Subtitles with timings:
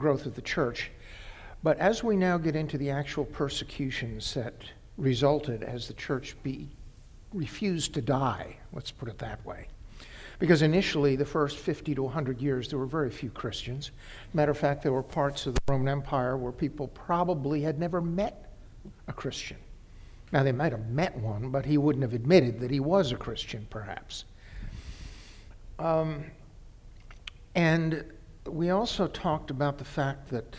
[0.00, 0.90] growth of the church.
[1.62, 4.54] But as we now get into the actual persecutions that
[4.96, 6.68] resulted as the church be,
[7.32, 9.68] refused to die, let's put it that way.
[10.40, 13.90] Because initially, the first 50 to 100 years, there were very few Christians.
[14.32, 18.00] Matter of fact, there were parts of the Roman Empire where people probably had never
[18.00, 18.50] met
[19.06, 19.58] a Christian.
[20.32, 23.16] Now, they might have met one, but he wouldn't have admitted that he was a
[23.16, 24.24] Christian, perhaps.
[25.78, 26.24] Um,
[27.54, 28.04] and
[28.46, 30.56] we also talked about the fact that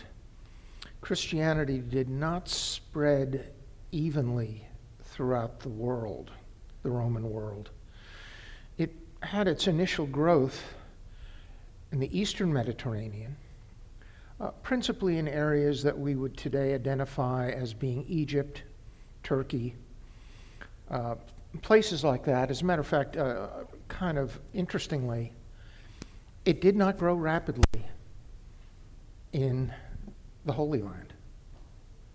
[1.00, 3.52] Christianity did not spread
[3.90, 4.66] evenly
[5.02, 6.30] throughout the world,
[6.82, 7.70] the Roman world.
[8.78, 10.62] It had its initial growth
[11.90, 13.36] in the eastern Mediterranean,
[14.40, 18.62] uh, principally in areas that we would today identify as being Egypt,
[19.22, 19.74] Turkey,
[20.90, 21.16] uh,
[21.60, 22.50] places like that.
[22.50, 23.48] As a matter of fact, uh,
[23.88, 25.32] kind of interestingly,
[26.44, 27.84] it did not grow rapidly
[29.32, 29.72] in
[30.44, 31.12] the Holy Land.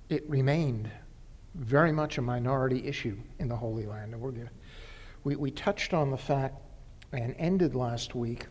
[0.10, 0.90] It remained
[1.56, 4.14] very much a minority issue in the Holy Land.
[4.14, 4.50] And we're gonna,
[5.24, 6.56] we, we touched on the fact
[7.14, 8.46] and ended last week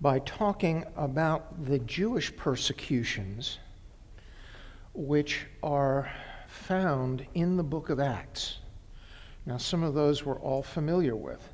[0.00, 3.58] by talking about the Jewish persecutions
[4.94, 6.10] which are
[6.48, 8.58] found in the book of Acts.
[9.46, 11.51] Now, some of those we're all familiar with,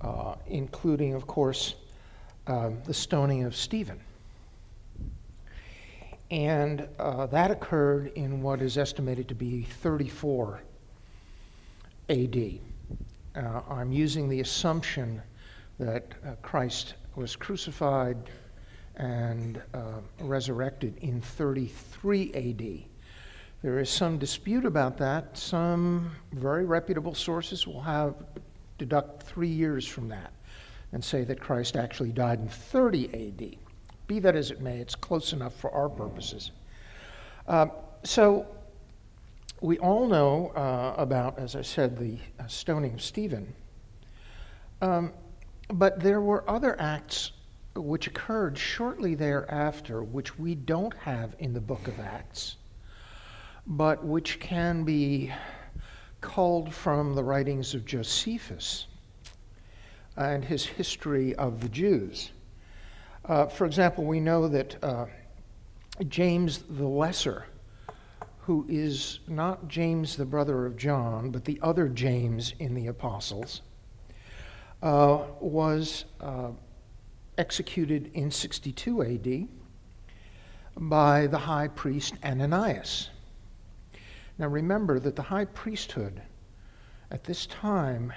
[0.00, 1.74] uh, including, of course,
[2.46, 4.00] um, the stoning of Stephen.
[6.30, 10.60] And uh, that occurred in what is estimated to be 34
[12.10, 12.58] AD.
[13.34, 15.22] Uh, I'm using the assumption
[15.78, 18.16] that uh, Christ was crucified
[18.96, 22.84] and uh, resurrected in 33 AD.
[23.62, 25.36] There is some dispute about that.
[25.36, 28.14] Some very reputable sources will have
[28.78, 30.32] deduct three years from that
[30.92, 33.56] and say that Christ actually died in 30 AD.
[34.06, 36.50] Be that as it may, it's close enough for our purposes.
[37.46, 37.66] Uh,
[38.04, 38.46] so
[39.60, 43.52] we all know uh, about, as I said, the uh, stoning of Stephen.
[44.80, 45.12] Um,
[45.68, 47.32] but there were other acts
[47.74, 52.56] which occurred shortly thereafter, which we don't have in the book of Acts
[53.68, 55.30] but which can be
[56.20, 58.86] culled from the writings of Josephus
[60.16, 62.32] and his history of the Jews.
[63.24, 65.06] Uh, for example, we know that uh,
[66.08, 67.46] James the Lesser,
[68.40, 73.62] who is not James the brother of John, but the other James in the Apostles,
[74.82, 76.50] uh, was uh,
[77.36, 79.48] executed in 62 AD
[80.76, 83.10] by the high priest Ananias.
[84.38, 86.22] Now remember that the high priesthood
[87.10, 88.12] at this time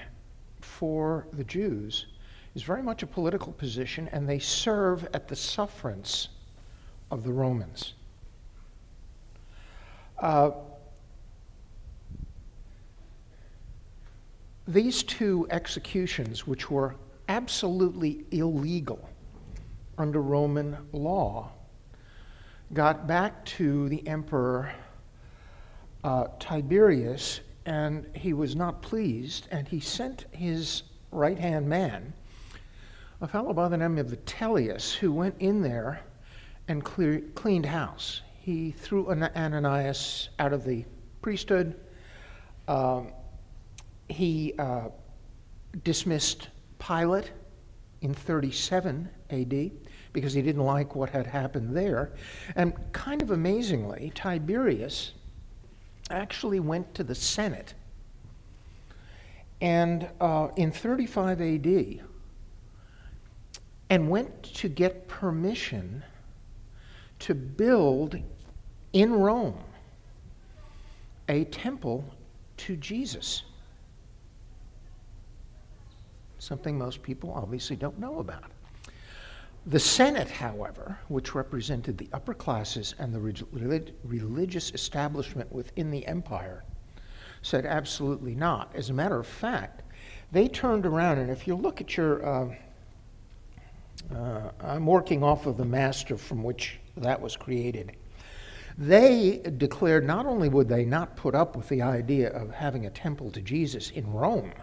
[0.59, 2.05] for the Jews
[2.53, 6.27] is very much a political position, and they serve at the sufferance
[7.09, 7.93] of the Romans.
[10.19, 10.51] Uh,
[14.67, 16.95] these two executions, which were
[17.29, 19.09] absolutely illegal
[19.97, 21.51] under Roman law,
[22.73, 24.71] got back to the emperor
[26.03, 32.13] uh, Tiberius, and he was not pleased, and he sent his right hand man,
[33.21, 36.01] a fellow by the name of Vitellius, who went in there
[36.67, 38.21] and clear, cleaned house.
[38.39, 40.85] He threw Ananias out of the
[41.21, 41.79] priesthood.
[42.67, 43.09] Um,
[44.09, 44.89] he uh,
[45.83, 47.31] dismissed Pilate
[48.01, 49.71] in 37 AD
[50.13, 52.13] because he didn't like what had happened there.
[52.55, 55.13] And kind of amazingly, Tiberius
[56.09, 57.73] actually went to the Senate.
[59.61, 62.01] And uh, in 35 AD,
[63.89, 66.03] and went to get permission
[67.19, 68.17] to build
[68.93, 69.57] in Rome
[71.27, 72.03] a temple
[72.57, 73.43] to Jesus.
[76.39, 78.51] Something most people obviously don't know about.
[79.67, 86.05] The Senate, however, which represented the upper classes and the relig- religious establishment within the
[86.07, 86.63] empire,
[87.43, 88.71] said absolutely not.
[88.75, 89.83] As a matter of fact,
[90.31, 92.55] they turned around, and if you look at your, uh,
[94.15, 97.95] uh, I'm working off of the master from which that was created.
[98.77, 102.89] They declared not only would they not put up with the idea of having a
[102.89, 104.53] temple to Jesus in Rome,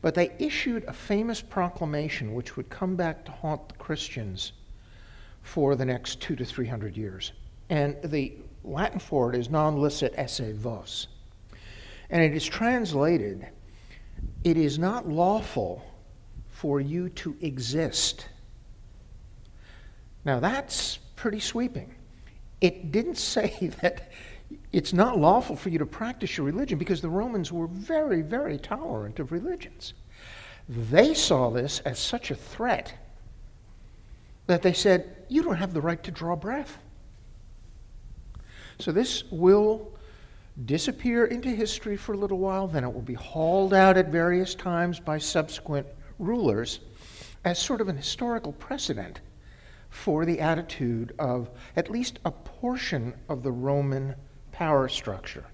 [0.00, 4.52] but they issued a famous proclamation which would come back to haunt the Christians
[5.42, 7.32] for the next two to three hundred years.
[7.70, 8.34] And the
[8.64, 11.08] Latin for it is non licet esse vos.
[12.10, 13.46] And it is translated,
[14.44, 15.84] it is not lawful
[16.48, 18.28] for you to exist
[20.24, 21.94] Now that's pretty sweeping.
[22.60, 24.10] It didn't say that
[24.72, 28.58] it's not lawful for you to practice your religion because the Romans were very, very
[28.58, 29.94] tolerant of religions.
[30.68, 32.94] They saw this as such a threat
[34.46, 36.78] that they said, You don't have the right to draw breath.
[38.78, 39.92] So this will
[40.64, 44.54] disappear into history for a little while, then it will be hauled out at various
[44.54, 45.86] times by subsequent
[46.18, 46.80] rulers
[47.44, 49.20] as sort of an historical precedent
[49.90, 54.14] for the attitude of at least a portion of the Roman
[54.58, 55.44] power structure.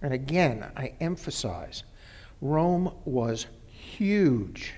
[0.00, 1.82] And again, I emphasize
[2.40, 4.72] Rome was huge.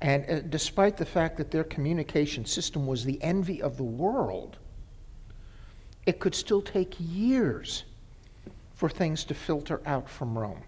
[0.00, 4.58] And uh, despite the fact that their communication system was the envy of the world,
[6.06, 7.82] it could still take years
[8.76, 10.62] for things to filter out from Rome.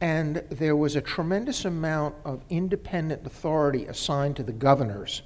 [0.00, 5.22] And there was a tremendous amount of independent authority assigned to the governors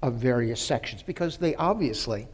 [0.00, 2.28] of various sections because they obviously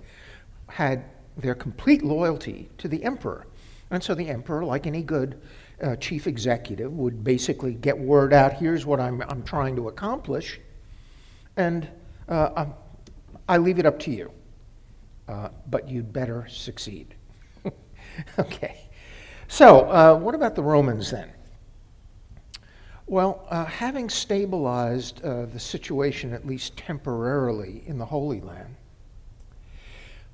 [0.68, 1.04] had
[1.37, 3.46] their complete loyalty to the emperor.
[3.90, 5.40] And so the emperor, like any good
[5.82, 10.61] uh, chief executive, would basically get word out here's what I'm, I'm trying to accomplish,
[11.56, 11.88] and
[12.29, 12.67] uh,
[13.49, 14.31] I leave it up to you.
[15.29, 17.14] Uh, but you'd better succeed.
[18.38, 18.81] okay.
[19.49, 21.31] So, uh, what about the Romans then?
[23.06, 28.76] Well, uh, having stabilized uh, the situation, at least temporarily, in the Holy Land,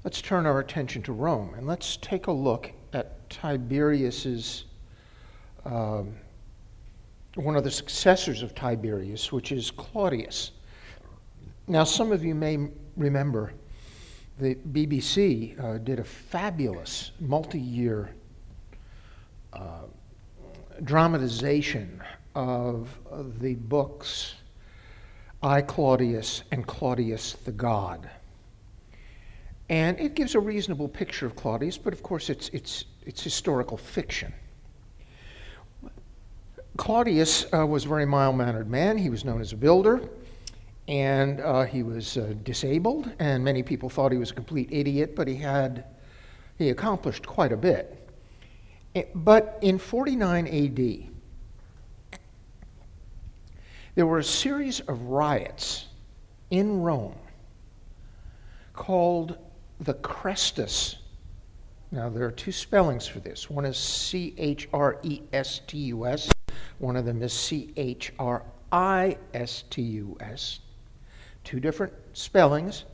[0.05, 4.65] let's turn our attention to Rome and let's take a look at Tiberius's,
[5.65, 6.15] um,
[7.35, 10.53] one of the successors of Tiberius, which is Claudius.
[11.67, 13.53] Now, some of you may remember
[14.39, 18.15] the BBC uh, did a fabulous multi year
[19.53, 19.83] uh,
[20.85, 22.01] dramatization
[22.37, 22.89] of
[23.41, 24.35] the books
[25.43, 28.09] I, Claudius, and Claudius the God.
[29.69, 33.76] And it gives a reasonable picture of Claudius, but of course it's, it's, it's historical
[33.76, 34.32] fiction.
[36.76, 38.97] Claudius uh, was a very mild mannered man.
[38.97, 40.09] He was known as a builder,
[40.87, 45.15] and uh, he was uh, disabled, and many people thought he was a complete idiot,
[45.17, 45.85] but he had
[46.56, 48.09] he accomplished quite a bit.
[48.94, 52.19] Eh, but in 49 AD,
[53.94, 55.87] there were a series of riots
[56.50, 57.15] in Rome
[58.73, 59.37] called
[59.81, 60.97] the Chrestus.
[61.91, 63.49] Now, there are two spellings for this.
[63.49, 66.31] One is C H R E S T U S,
[66.79, 70.61] one of them is C H R I S T U S.
[71.45, 72.85] Two different spellings.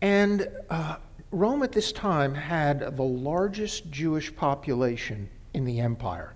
[0.00, 0.96] And uh,
[1.30, 6.34] Rome at this time had the largest Jewish population in the empire.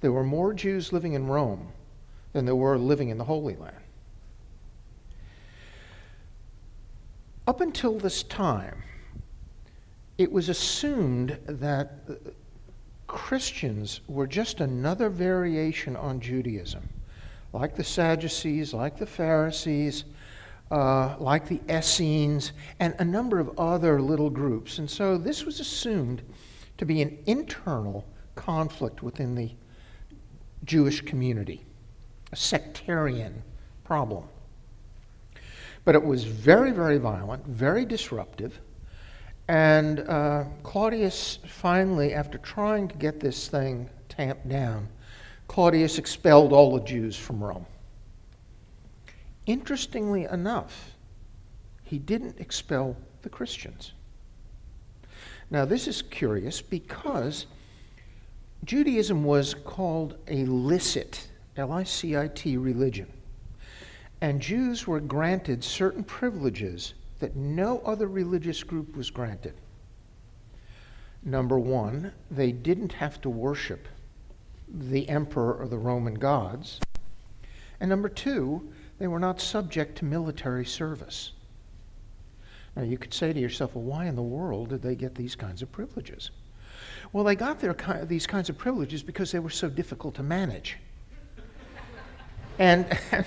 [0.00, 1.72] There were more Jews living in Rome
[2.32, 3.76] than there were living in the Holy Land.
[7.46, 8.82] Up until this time,
[10.16, 12.08] it was assumed that
[13.08, 16.88] Christians were just another variation on Judaism,
[17.52, 20.04] like the Sadducees, like the Pharisees,
[20.70, 24.78] uh, like the Essenes, and a number of other little groups.
[24.78, 26.22] And so this was assumed
[26.78, 28.06] to be an internal
[28.36, 29.50] conflict within the
[30.64, 31.64] Jewish community,
[32.30, 33.42] a sectarian
[33.82, 34.28] problem.
[35.84, 38.60] But it was very, very violent, very disruptive.
[39.48, 44.88] And uh, Claudius finally, after trying to get this thing tamped down,
[45.48, 47.66] Claudius expelled all the Jews from Rome.
[49.46, 50.92] Interestingly enough,
[51.82, 53.92] he didn't expel the Christians.
[55.50, 57.46] Now, this is curious because
[58.64, 63.12] Judaism was called a licit, L I C I T religion.
[64.22, 69.54] And Jews were granted certain privileges that no other religious group was granted.
[71.24, 73.88] Number one, they didn't have to worship
[74.68, 76.78] the emperor or the Roman gods.
[77.80, 81.32] And number two, they were not subject to military service.
[82.76, 85.34] Now, you could say to yourself, well, why in the world did they get these
[85.34, 86.30] kinds of privileges?
[87.12, 87.74] Well, they got their,
[88.04, 90.78] these kinds of privileges because they were so difficult to manage.
[92.60, 93.26] and, and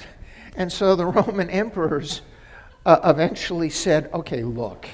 [0.71, 2.21] so the Roman emperors
[2.85, 4.87] uh, eventually said, okay, look,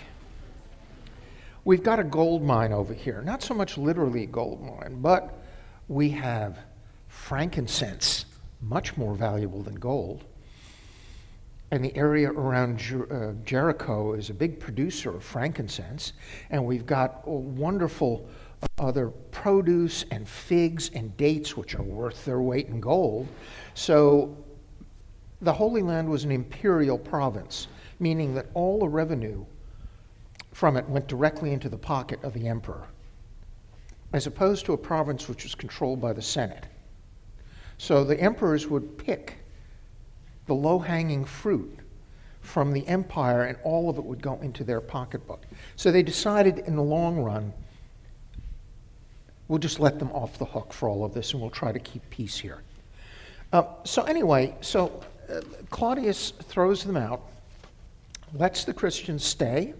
[1.65, 3.21] we've got a gold mine over here.
[3.21, 5.37] Not so much literally a gold mine, but
[5.87, 6.57] we have
[7.07, 8.25] frankincense,
[8.61, 10.23] much more valuable than gold.
[11.71, 16.13] And the area around Jer- uh, Jericho is a big producer of frankincense.
[16.49, 18.27] And we've got wonderful
[18.77, 23.27] other produce and figs and dates, which are worth their weight in gold.
[23.73, 24.35] So
[25.41, 27.67] the Holy Land was an imperial province,
[27.99, 29.43] meaning that all the revenue
[30.53, 32.85] from it went directly into the pocket of the emperor,
[34.13, 36.67] as opposed to a province which was controlled by the Senate.
[37.77, 39.37] So the emperors would pick
[40.45, 41.79] the low hanging fruit
[42.41, 45.45] from the empire, and all of it would go into their pocketbook.
[45.75, 47.53] So they decided in the long run,
[49.47, 51.79] we'll just let them off the hook for all of this and we'll try to
[51.79, 52.61] keep peace here.
[53.53, 55.03] Uh, so, anyway, so
[55.69, 57.21] Claudius throws them out,
[58.33, 59.73] lets the Christians stay,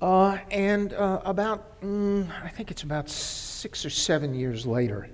[0.00, 5.10] uh, and uh, about, mm, I think it's about six or seven years later,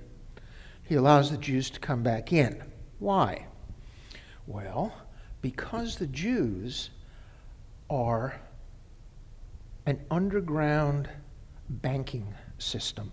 [0.83, 2.63] he allows the Jews to come back in.
[2.99, 3.45] Why?
[4.45, 4.93] Well,
[5.41, 6.89] because the Jews
[7.89, 8.39] are
[9.85, 11.09] an underground
[11.69, 13.11] banking system,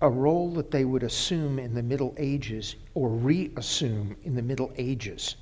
[0.00, 4.72] a role that they would assume in the Middle Ages or reassume in the Middle
[4.76, 5.36] Ages.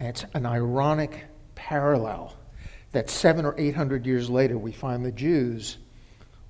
[0.00, 2.36] And it's an ironic parallel
[2.92, 5.78] that seven or eight hundred years later we find the Jews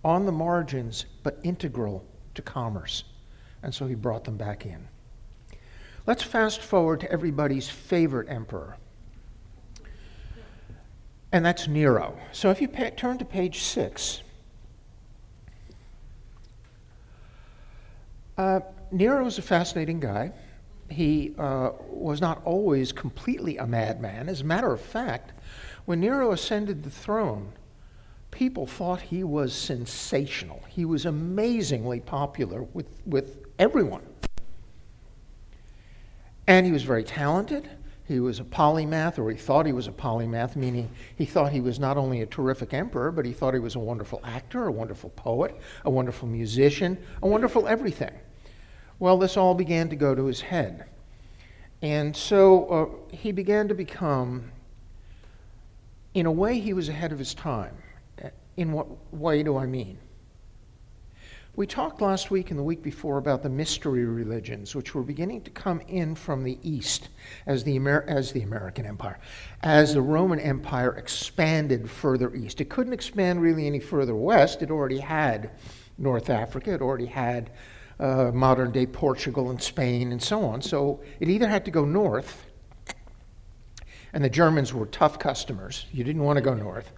[0.05, 2.05] on the margins but integral
[2.35, 3.05] to commerce.
[3.63, 4.89] And so he brought them back in.
[6.07, 8.77] Let's fast forward to everybody's favorite emperor.
[11.31, 12.19] And that's Nero.
[12.33, 14.23] So if you turn to page six,
[18.43, 20.33] uh, Nero was a fascinating guy.
[20.91, 24.29] He uh, was not always completely a madman.
[24.29, 25.33] As a matter of fact,
[25.85, 27.53] when Nero ascended the throne,
[28.31, 30.63] people thought he was sensational.
[30.69, 34.03] He was amazingly popular with, with everyone.
[36.47, 37.71] And he was very talented.
[38.09, 41.61] He was a polymath, or he thought he was a polymath, meaning he thought he
[41.61, 44.73] was not only a terrific emperor, but he thought he was a wonderful actor, a
[44.73, 48.13] wonderful poet, a wonderful musician, a wonderful everything.
[49.03, 50.85] Well, this all began to go to his head.
[51.83, 52.67] And so
[53.11, 54.53] uh, he began to become,
[56.15, 57.75] in a way, he was ahead of his time.
[58.57, 59.99] In what way do I mean?
[61.57, 65.41] We talked last week and the week before about the mystery religions, which were beginning
[65.43, 67.09] to come in from the East
[67.47, 69.19] as the, Amer- as the American Empire,
[69.65, 72.61] as the Roman Empire expanded further east.
[72.61, 74.63] It couldn't expand really any further west.
[74.63, 75.51] It already had
[75.99, 77.51] North Africa, it already had
[78.03, 80.61] uh, modern day Portugal and Spain and so on.
[80.61, 82.45] So it either had to go north,
[84.13, 85.87] and the Germans were tough customers.
[85.93, 86.91] You didn't want to go north,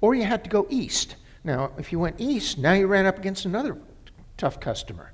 [0.00, 1.14] or you had to go east.
[1.44, 3.78] Now, if you went east, now you ran up against another
[4.36, 5.12] tough customer.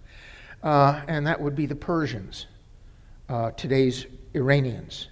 [0.63, 2.47] Uh, and that would be the Persians,
[3.29, 5.09] uh, today's Iranians.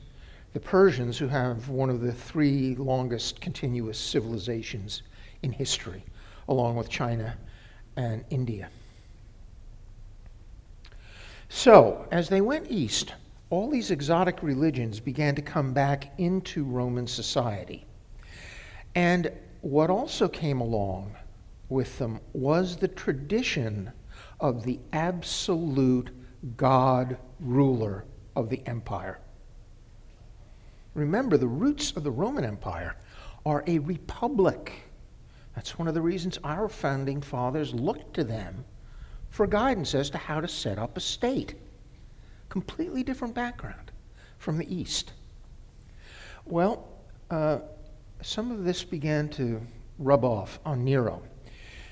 [0.54, 5.02] The Persians, who have one of the three longest continuous civilizations
[5.42, 6.02] in history,
[6.48, 7.36] along with China
[7.96, 8.70] and India.
[11.56, 13.14] So, as they went east,
[13.48, 17.86] all these exotic religions began to come back into Roman society.
[18.96, 19.30] And
[19.60, 21.14] what also came along
[21.68, 23.92] with them was the tradition
[24.40, 26.10] of the absolute
[26.56, 29.20] God ruler of the empire.
[30.94, 32.96] Remember, the roots of the Roman Empire
[33.46, 34.72] are a republic.
[35.54, 38.64] That's one of the reasons our founding fathers looked to them
[39.34, 41.56] for guidance as to how to set up a state.
[42.50, 43.90] Completely different background
[44.38, 45.12] from the East.
[46.44, 46.88] Well,
[47.32, 47.58] uh,
[48.22, 49.60] some of this began to
[49.98, 51.20] rub off on Nero.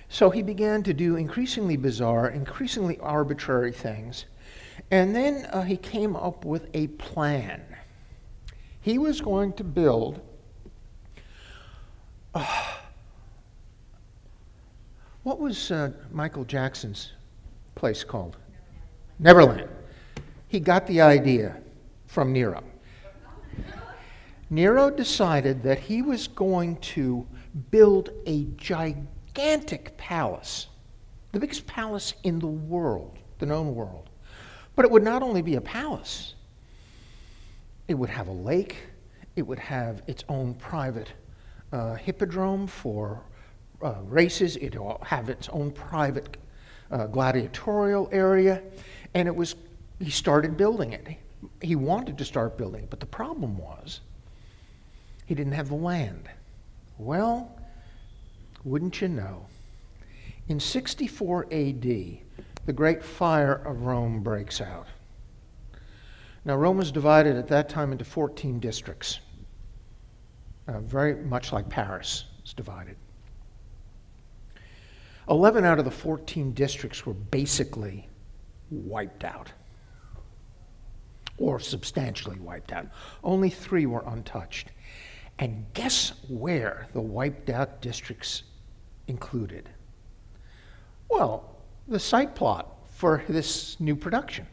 [0.08, 4.26] So he began to do increasingly bizarre, increasingly arbitrary things.
[4.92, 7.60] And then uh, he came up with a plan.
[8.82, 10.20] He was going to build
[12.36, 12.66] uh,
[15.24, 17.10] what was uh, Michael Jackson's
[17.82, 18.36] place called?
[19.18, 19.68] Neverland.
[20.48, 21.56] He got the idea
[22.06, 22.62] from Nero.
[24.50, 27.26] Nero decided that he was going to
[27.70, 30.68] build a gigantic gigantic palace,
[31.32, 34.10] the biggest palace in the world, the known world.
[34.76, 36.34] But it would not only be a palace,
[37.88, 38.76] it would have a lake,
[39.36, 41.12] it would have its own private
[41.72, 43.22] uh, hippodrome for
[43.82, 46.36] uh, races, it would have its own private
[46.92, 48.62] uh, gladiatorial area,
[49.14, 49.56] and it was,
[49.98, 51.16] he started building it.
[51.60, 54.00] He wanted to start building it, but the problem was
[55.26, 56.28] he didn't have the land.
[56.98, 57.58] Well,
[58.64, 59.46] wouldn't you know?
[60.48, 64.86] In 64 AD, the great fire of Rome breaks out.
[66.44, 69.20] Now, Rome was divided at that time into 14 districts,
[70.66, 72.96] uh, very much like Paris is divided.
[75.28, 78.08] 11 out of the 14 districts were basically
[78.70, 79.52] wiped out.
[81.38, 82.86] or substantially wiped out.
[83.24, 84.68] Only three were untouched.
[85.38, 88.44] And guess where the wiped out districts
[89.08, 89.68] included?
[91.08, 91.56] Well,
[91.88, 94.46] the site plot for this new production.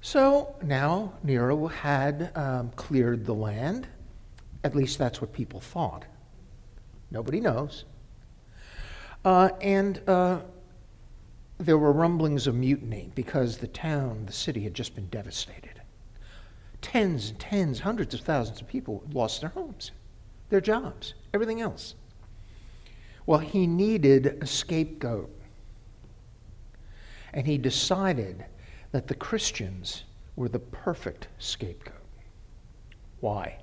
[0.00, 3.86] So now Nero had um, cleared the land.
[4.64, 6.04] At least that's what people thought.
[7.10, 7.84] Nobody knows.
[9.24, 10.40] Uh, and uh,
[11.58, 15.80] there were rumblings of mutiny because the town, the city, had just been devastated.
[16.82, 19.92] Tens and tens, hundreds of thousands of people lost their homes,
[20.50, 21.94] their jobs, everything else.
[23.24, 25.30] Well, he needed a scapegoat.
[27.32, 28.44] And he decided
[28.92, 30.04] that the Christians
[30.36, 31.94] were the perfect scapegoat.
[33.20, 33.58] Why?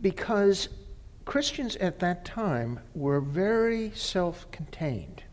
[0.00, 0.68] Because
[1.28, 5.24] Christians at that time were very self contained.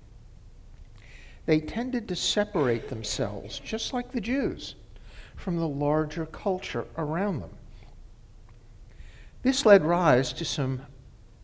[1.45, 4.75] They tended to separate themselves, just like the Jews,
[5.37, 7.51] from the larger culture around them.
[9.41, 10.81] This led rise to some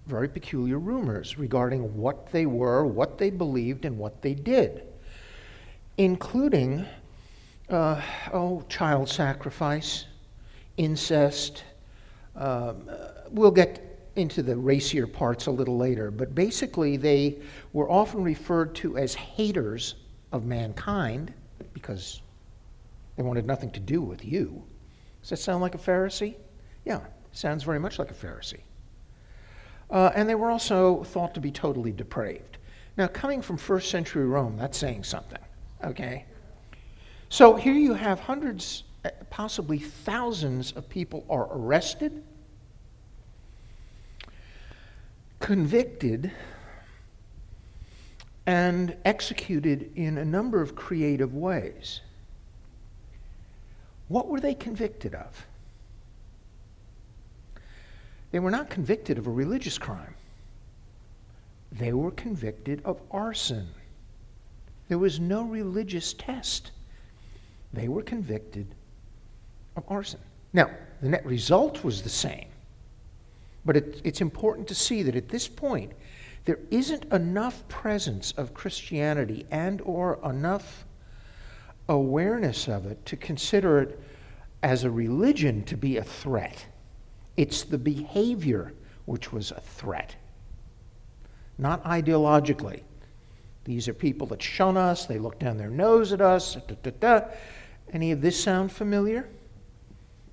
[0.05, 4.83] very peculiar rumors regarding what they were, what they believed, and what they did,
[5.97, 6.85] including
[7.69, 8.01] uh,
[8.33, 10.07] oh, child sacrifice,
[10.75, 11.63] incest.
[12.35, 12.89] Um,
[13.29, 17.39] we'll get into the racier parts a little later, but basically they
[17.73, 19.95] were often referred to as haters
[20.31, 21.33] of mankind
[21.73, 22.21] because
[23.15, 24.63] they wanted nothing to do with you.
[25.21, 26.35] Does that sound like a Pharisee?
[26.85, 27.01] Yeah,
[27.31, 28.61] sounds very much like a Pharisee.
[29.89, 32.57] Uh, and they were also thought to be totally depraved.
[32.97, 35.39] Now, coming from first century Rome, that's saying something,
[35.83, 36.25] okay?
[37.29, 42.23] So here you have hundreds, uh, possibly thousands of people are arrested
[45.41, 46.31] convicted
[48.45, 52.01] and executed in a number of creative ways.
[54.07, 55.45] What were they convicted of?
[58.31, 60.15] They were not convicted of a religious crime.
[61.71, 63.67] They were convicted of arson.
[64.87, 66.71] There was no religious test.
[67.73, 68.67] They were convicted
[69.75, 70.19] of arson.
[70.53, 70.69] Now,
[71.01, 72.50] the net result was the same.
[73.65, 75.93] But it, it's important to see that at this point,
[76.45, 80.85] there isn't enough presence of Christianity and or enough
[81.87, 83.99] awareness of it to consider it
[84.63, 86.65] as a religion to be a threat.
[87.37, 88.73] It's the behavior
[89.05, 90.15] which was a threat,
[91.57, 92.83] not ideologically.
[93.63, 96.55] These are people that shun us, they look down their nose at us.
[96.55, 97.27] Da, da, da.
[97.93, 99.29] Any of this sound familiar?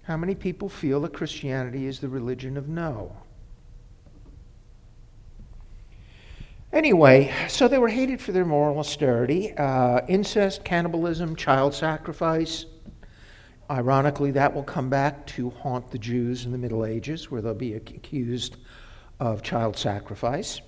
[0.09, 3.15] How many people feel that Christianity is the religion of no?
[6.73, 12.65] Anyway, so they were hated for their moral austerity, uh, incest, cannibalism, child sacrifice.
[13.71, 17.53] Ironically, that will come back to haunt the Jews in the Middle Ages, where they'll
[17.53, 18.57] be accused
[19.21, 20.63] of child sacrifice.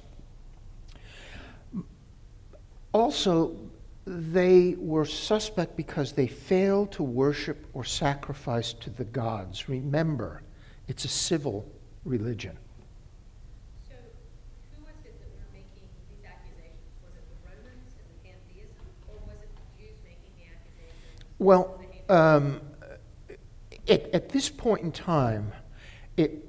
[2.93, 3.57] Also,
[4.07, 9.69] they were suspect because they failed to worship or sacrifice to the gods.
[9.69, 10.43] Remember,
[10.89, 11.71] it's a civil
[12.05, 12.57] religion.
[13.89, 13.95] So,
[14.77, 16.79] who was it that were making these accusations?
[17.03, 21.35] Was it the Romans and the pantheism, or was it the Jews making the accusations?
[21.39, 22.61] Well, um,
[23.89, 25.53] at, at this point in time,
[26.17, 26.45] it,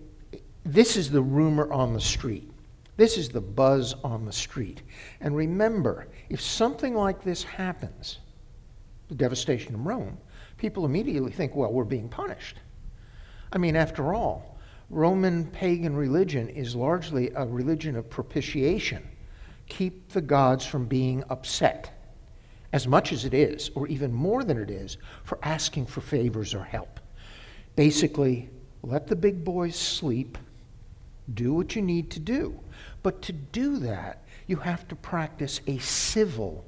[0.63, 2.49] this is the rumor on the street.
[3.01, 4.83] This is the buzz on the street.
[5.21, 8.19] And remember, if something like this happens,
[9.07, 10.19] the devastation of Rome,
[10.57, 12.57] people immediately think, well, we're being punished.
[13.51, 14.59] I mean, after all,
[14.91, 19.01] Roman pagan religion is largely a religion of propitiation.
[19.67, 21.89] Keep the gods from being upset
[22.71, 26.53] as much as it is, or even more than it is, for asking for favors
[26.53, 26.99] or help.
[27.75, 28.51] Basically,
[28.83, 30.37] let the big boys sleep,
[31.33, 32.59] do what you need to do.
[33.03, 36.65] But to do that, you have to practice a civil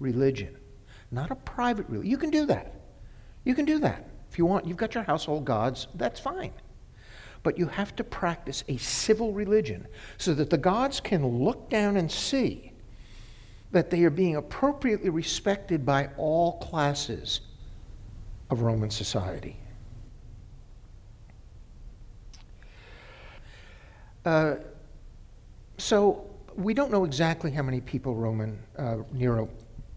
[0.00, 0.56] religion,
[1.10, 2.10] not a private religion.
[2.10, 2.74] You can do that.
[3.44, 4.08] You can do that.
[4.30, 6.52] If you want, you've got your household gods, that's fine.
[7.42, 9.86] But you have to practice a civil religion
[10.18, 12.72] so that the gods can look down and see
[13.70, 17.40] that they are being appropriately respected by all classes
[18.50, 19.56] of Roman society.
[24.24, 24.56] Uh,
[25.78, 29.48] so we don't know exactly how many people Roman uh, Nero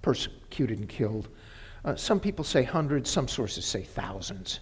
[0.02, 1.30] persecuted and killed.
[1.86, 4.60] Uh, some people say hundreds, some sources say thousands.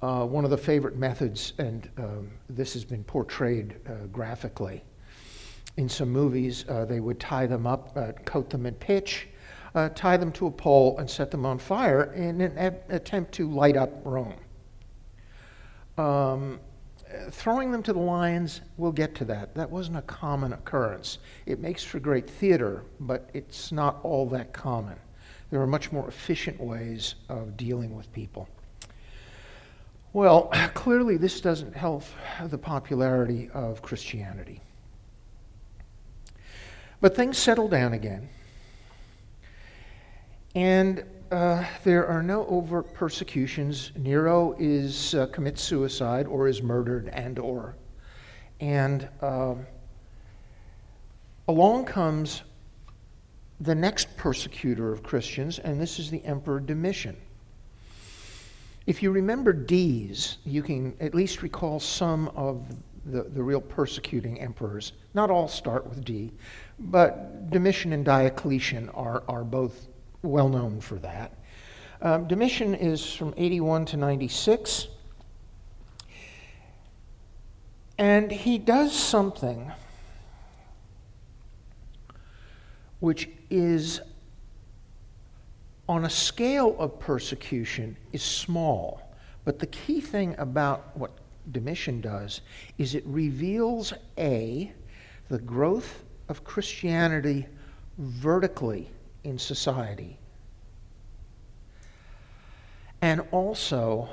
[0.00, 4.84] Uh, one of the favorite methods, and um, this has been portrayed uh, graphically
[5.76, 9.28] in some movies, uh, they would tie them up, uh, coat them in pitch,
[9.94, 13.76] tie them to a pole, and set them on fire in an attempt to light
[13.76, 14.34] up Rome.
[15.96, 16.58] Um,
[17.30, 19.54] throwing them to the lions, we'll get to that.
[19.54, 21.18] That wasn't a common occurrence.
[21.46, 24.96] It makes for great theater, but it's not all that common.
[25.50, 28.48] There are much more efficient ways of dealing with people.
[30.12, 32.04] Well, clearly, this doesn't help
[32.44, 34.60] the popularity of Christianity.
[37.00, 38.28] But things settle down again.
[40.54, 43.92] And uh, there are no overt persecutions.
[43.96, 47.76] Nero is uh, commits suicide or is murdered and or.
[48.60, 49.54] And uh,
[51.46, 52.42] along comes
[53.60, 57.16] the next persecutor of Christians, and this is the Emperor Domitian.
[58.86, 62.64] If you remember D's, you can at least recall some of
[63.04, 64.92] the, the real persecuting emperors.
[65.12, 66.32] Not all start with D,
[66.78, 69.87] but Domitian and Diocletian are, are both
[70.22, 71.32] well known for that.
[72.00, 74.88] Um, Domitian is from 81 to 96.
[77.98, 79.72] And he does something
[83.00, 84.00] which is,
[85.88, 89.02] on a scale of persecution, is small.
[89.44, 91.12] But the key thing about what
[91.50, 92.40] Domitian does
[92.76, 94.72] is it reveals A,
[95.28, 97.46] the growth of Christianity
[97.98, 98.90] vertically
[99.24, 100.18] in society.
[103.00, 104.08] And also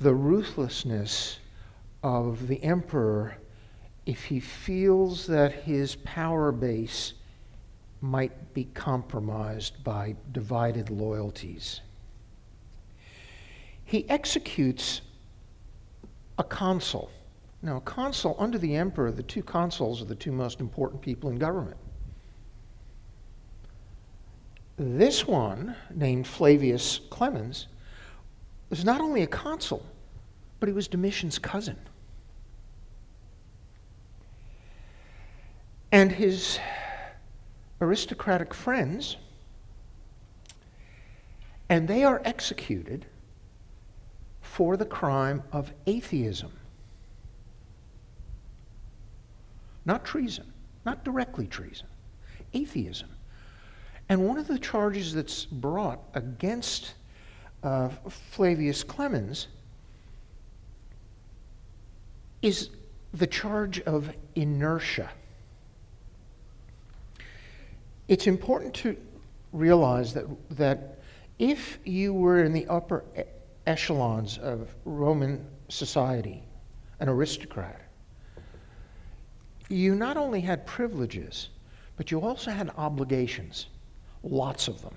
[0.00, 1.38] the ruthlessness
[2.02, 3.36] of the emperor
[4.06, 7.14] if he feels that his power base
[8.00, 11.80] might be compromised by divided loyalties.
[13.84, 15.02] He executes
[16.38, 17.10] a consul.
[17.62, 21.30] Now, a consul under the emperor, the two consuls are the two most important people
[21.30, 21.76] in government.
[24.84, 27.68] This one, named Flavius Clemens,
[28.68, 29.86] was not only a consul,
[30.58, 31.76] but he was Domitian's cousin.
[35.92, 36.58] And his
[37.80, 39.18] aristocratic friends,
[41.68, 43.06] and they are executed
[44.40, 46.50] for the crime of atheism.
[49.84, 50.52] Not treason,
[50.84, 51.86] not directly treason,
[52.52, 53.10] atheism.
[54.12, 56.92] And one of the charges that's brought against
[57.62, 59.46] uh, Flavius Clemens
[62.42, 62.68] is
[63.14, 65.08] the charge of inertia.
[68.06, 68.98] It's important to
[69.54, 70.26] realize that,
[70.58, 70.98] that
[71.38, 73.04] if you were in the upper
[73.66, 76.42] echelons of Roman society,
[77.00, 77.80] an aristocrat,
[79.70, 81.48] you not only had privileges,
[81.96, 83.68] but you also had obligations,
[84.22, 84.94] lots of them.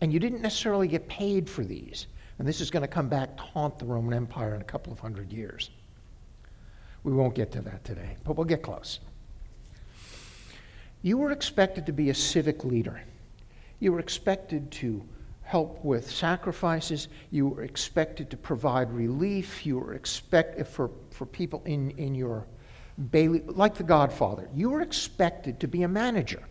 [0.00, 2.06] And you didn't necessarily get paid for these.
[2.38, 4.92] And this is going to come back to haunt the Roman Empire in a couple
[4.92, 5.70] of hundred years.
[7.02, 9.00] We won't get to that today, but we'll get close.
[11.02, 13.00] You were expected to be a civic leader.
[13.80, 15.02] You were expected to
[15.42, 17.08] help with sacrifices.
[17.30, 19.64] You were expected to provide relief.
[19.64, 22.46] You were expected for, for people in, in your
[23.10, 24.48] bailey, like the Godfather.
[24.54, 26.42] You were expected to be a manager.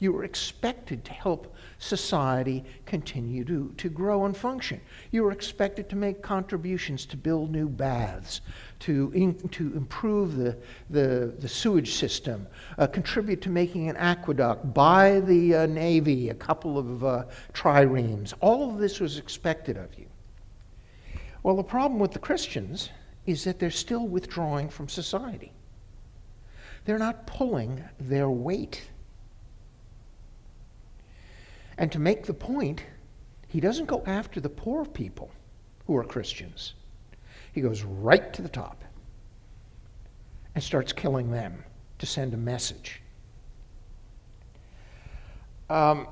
[0.00, 4.80] You were expected to help society continue to, to grow and function.
[5.12, 8.40] You were expected to make contributions to build new baths,
[8.80, 10.56] to, in, to improve the,
[10.90, 12.46] the, the sewage system,
[12.78, 18.34] uh, contribute to making an aqueduct, buy the uh, Navy a couple of uh, triremes.
[18.40, 20.06] All of this was expected of you.
[21.42, 22.90] Well, the problem with the Christians
[23.26, 25.52] is that they're still withdrawing from society.
[26.84, 28.82] They're not pulling their weight
[31.78, 32.84] and to make the point,
[33.48, 35.30] he doesn't go after the poor people
[35.86, 36.74] who are Christians.
[37.52, 38.84] He goes right to the top
[40.54, 41.64] and starts killing them
[41.98, 43.00] to send a message.
[45.70, 46.08] Um,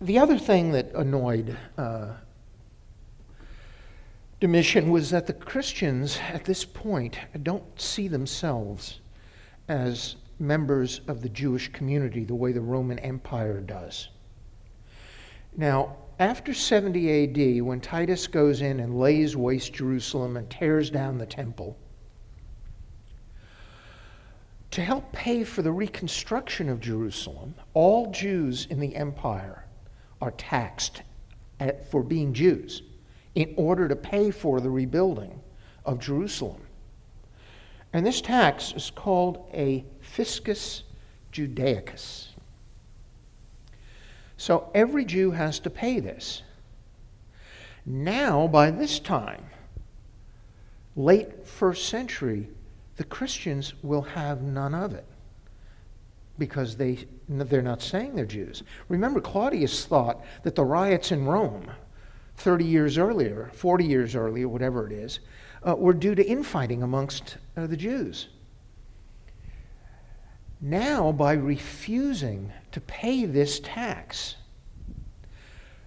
[0.00, 2.14] the other thing that annoyed uh,
[4.40, 9.00] Domitian was that the Christians at this point don't see themselves
[9.68, 14.08] as members of the Jewish community the way the Roman Empire does.
[15.56, 21.18] Now, after 70 AD, when Titus goes in and lays waste Jerusalem and tears down
[21.18, 21.76] the temple,
[24.70, 29.64] to help pay for the reconstruction of Jerusalem, all Jews in the empire
[30.20, 31.02] are taxed
[31.58, 32.82] at, for being Jews
[33.34, 35.40] in order to pay for the rebuilding
[35.84, 36.60] of Jerusalem.
[37.92, 40.84] And this tax is called a fiscus
[41.32, 42.29] judaicus.
[44.40, 46.42] So every Jew has to pay this.
[47.84, 49.44] Now, by this time,
[50.96, 52.48] late first century,
[52.96, 55.04] the Christians will have none of it
[56.38, 58.62] because they, they're not saying they're Jews.
[58.88, 61.70] Remember, Claudius thought that the riots in Rome
[62.36, 65.20] 30 years earlier, 40 years earlier, whatever it is,
[65.68, 68.28] uh, were due to infighting amongst uh, the Jews.
[70.60, 74.36] Now, by refusing to pay this tax,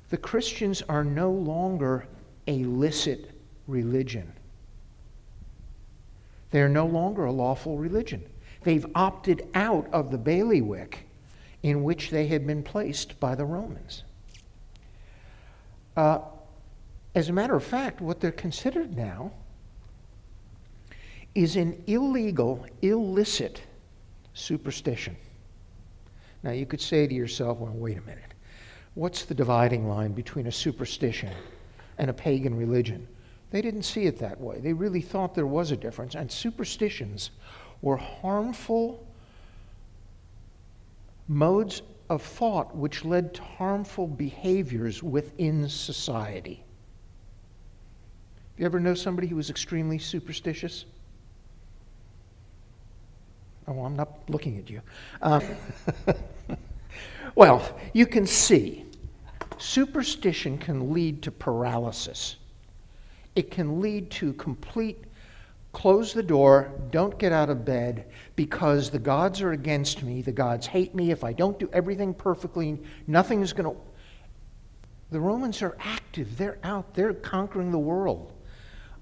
[0.10, 2.08] the Christians are no longer
[2.48, 3.32] a licit
[3.68, 4.34] religion.
[6.52, 8.24] They are no longer a lawful religion.
[8.64, 11.08] They've opted out of the bailiwick
[11.62, 14.04] in which they had been placed by the Romans.
[15.96, 16.20] Uh,
[17.16, 19.32] as a matter of fact, what they're considered now
[21.36, 23.62] is an illegal, illicit
[24.34, 25.16] superstition.
[26.44, 28.34] Now, you could say to yourself, well, wait a minute.
[28.96, 31.32] What's the dividing line between a superstition
[31.98, 33.08] and a pagan religion?
[33.52, 34.60] They didn't see it that way.
[34.60, 36.16] They really thought there was a difference.
[36.16, 37.32] And superstitions
[37.82, 39.06] were harmful
[41.28, 46.64] modes of thought which led to harmful behaviors within society.
[48.58, 50.86] You ever know somebody who was extremely superstitious?
[53.68, 54.82] Oh, I'm not looking at you.
[55.22, 55.42] Uh,
[57.36, 58.86] well, you can see
[59.58, 62.36] superstition can lead to paralysis.
[63.36, 65.06] It can lead to complete
[65.74, 70.32] close the door, don't get out of bed because the gods are against me, the
[70.32, 71.12] gods hate me.
[71.12, 73.82] If I don't do everything perfectly, nothing is going to.
[75.12, 78.32] The Romans are active, they're out, they're conquering the world.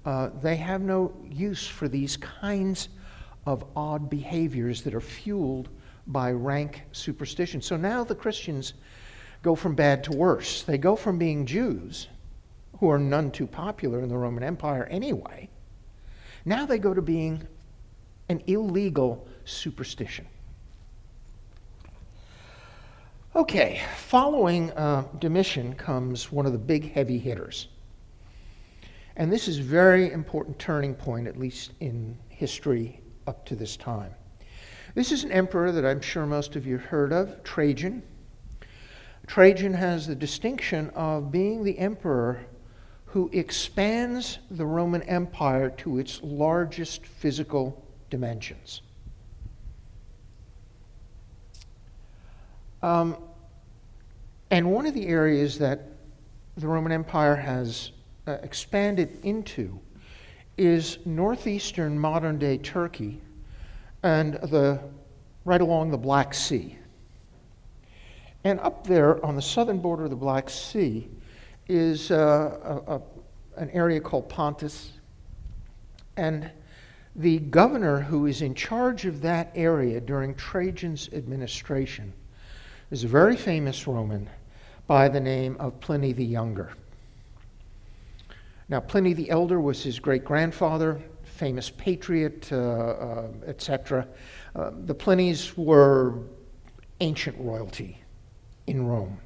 [0.04, 2.88] Uh, they have no use for these kinds
[3.46, 5.68] of odd behaviors that are fueled
[6.06, 7.60] by rank superstition.
[7.60, 8.74] So now the Christians
[9.42, 10.62] go from bad to worse.
[10.62, 12.08] They go from being Jews,
[12.78, 15.48] who are none too popular in the Roman Empire anyway,
[16.44, 17.46] now they go to being
[18.28, 20.26] an illegal superstition.
[23.34, 27.68] Okay, following uh, Domitian comes one of the big heavy hitters.
[29.16, 34.14] And this is very important turning point, at least in history up to this time.
[34.94, 38.02] This is an emperor that I'm sure most of you heard of, Trajan.
[39.26, 42.44] Trajan has the distinction of being the emperor
[43.06, 48.82] who expands the Roman Empire to its largest physical dimensions.
[52.82, 53.16] Um,
[54.50, 55.88] and one of the areas that
[56.56, 57.92] the Roman Empire has
[58.26, 59.80] uh, expanded into
[60.58, 63.20] is northeastern modern day Turkey
[64.02, 64.80] and the,
[65.44, 66.78] right along the Black Sea.
[68.44, 71.08] And up there on the southern border of the Black Sea
[71.68, 73.02] is uh, a, a,
[73.56, 74.92] an area called Pontus.
[76.16, 76.50] And
[77.14, 82.12] the governor who is in charge of that area during Trajan's administration
[82.90, 84.28] is a very famous Roman
[84.86, 86.72] by the name of Pliny the Younger.
[88.72, 94.08] Now, Pliny the Elder was his great grandfather, famous patriot, uh, uh, etc.
[94.56, 96.20] Uh, the Plinys were
[97.00, 97.98] ancient royalty
[98.66, 99.18] in Rome.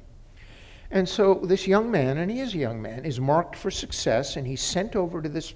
[0.91, 4.35] And so this young man, and he is a young man, is marked for success,
[4.35, 5.53] and he's sent over to this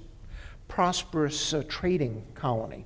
[0.69, 2.85] prosperous uh, trading colony.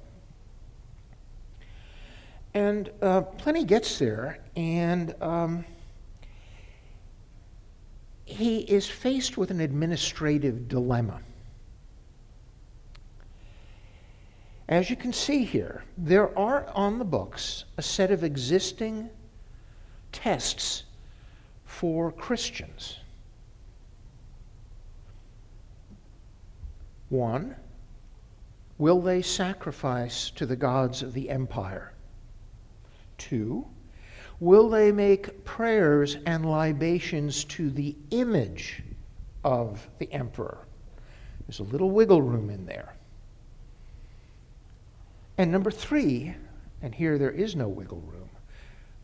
[2.55, 5.65] And uh, Pliny gets there, and um,
[8.35, 11.21] he is faced with an administrative dilemma.
[14.67, 19.09] As you can see here, there are on the books a set of existing
[20.11, 20.83] tests
[21.65, 22.99] for Christians.
[27.09, 27.55] One,
[28.77, 31.93] will they sacrifice to the gods of the empire?
[33.17, 33.65] Two,
[34.39, 38.83] Will they make prayers and libations to the image
[39.43, 40.57] of the emperor?
[41.47, 42.95] There's a little wiggle room in there.
[45.37, 46.35] And number three,
[46.81, 48.29] and here there is no wiggle room,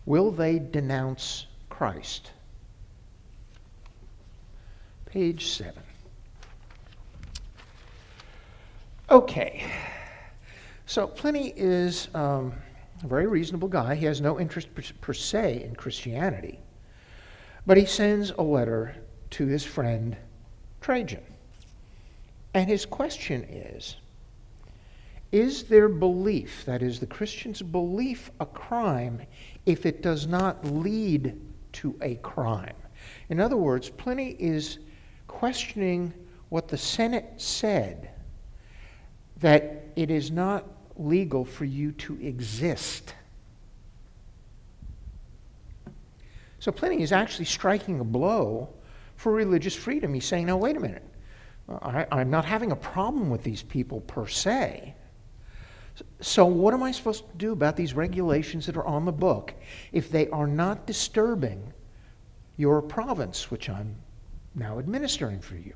[0.05, 2.31] will they denounce Christ?
[5.05, 5.83] Page seven.
[9.09, 9.69] Okay,
[10.85, 12.07] so Pliny is.
[12.13, 12.53] Um,
[13.03, 13.95] a very reasonable guy.
[13.95, 16.59] He has no interest per, per se in Christianity.
[17.65, 18.95] But he sends a letter
[19.31, 20.17] to his friend
[20.81, 21.23] Trajan.
[22.53, 23.95] And his question is
[25.31, 29.21] Is their belief, that is, the Christian's belief, a crime
[29.65, 31.39] if it does not lead
[31.73, 32.75] to a crime.
[33.29, 34.79] In other words, Pliny is
[35.27, 36.13] questioning
[36.49, 38.09] what the Senate said
[39.37, 40.65] that it is not
[41.01, 43.13] legal for you to exist.
[46.59, 48.69] So Pliny is actually striking a blow
[49.15, 50.13] for religious freedom.
[50.13, 51.03] He's saying, no, wait a minute.
[51.67, 54.95] I, am not having a problem with these people per se.
[56.19, 59.53] So, what am I supposed to do about these regulations that are on the book
[59.91, 61.73] if they are not disturbing
[62.57, 63.95] your province, which I'm
[64.55, 65.73] now administering for you?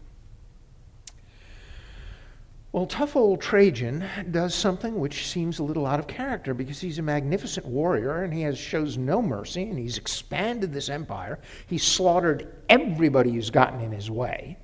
[2.76, 7.00] Well, tough old Trajan does something which seems a little out of character because he's
[7.00, 11.40] a magnificent warrior and he has, shows no mercy and he's expanded this empire.
[11.68, 14.58] He's slaughtered everybody who's gotten in his way.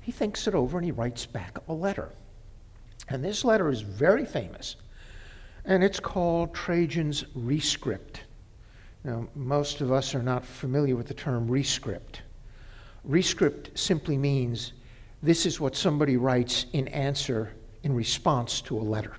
[0.00, 2.10] He thinks it over and he writes back a letter.
[3.08, 4.74] And this letter is very famous
[5.64, 8.22] and it's called Trajan's Rescript.
[9.04, 12.22] Now, most of us are not familiar with the term rescript.
[13.04, 14.72] Rescript simply means
[15.24, 19.16] this is what somebody writes in answer, in response to a letter.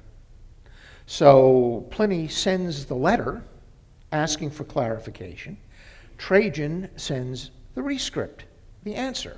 [1.08, 3.44] So Pliny sends the letter
[4.12, 5.58] asking for clarification.
[6.20, 8.46] Trajan sends the rescript,
[8.84, 9.38] the answer.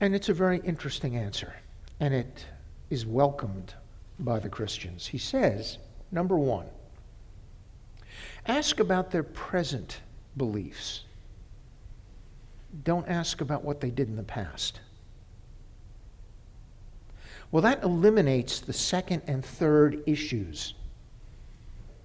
[0.00, 1.54] And it's a very interesting answer,
[1.98, 2.46] and it
[2.88, 3.74] is welcomed
[4.20, 5.08] by the Christians.
[5.08, 5.78] He says,
[6.12, 6.66] number one,
[8.46, 10.00] ask about their present
[10.36, 11.02] beliefs.
[12.84, 14.80] Don't ask about what they did in the past.
[17.52, 20.74] Well, that eliminates the second and third issues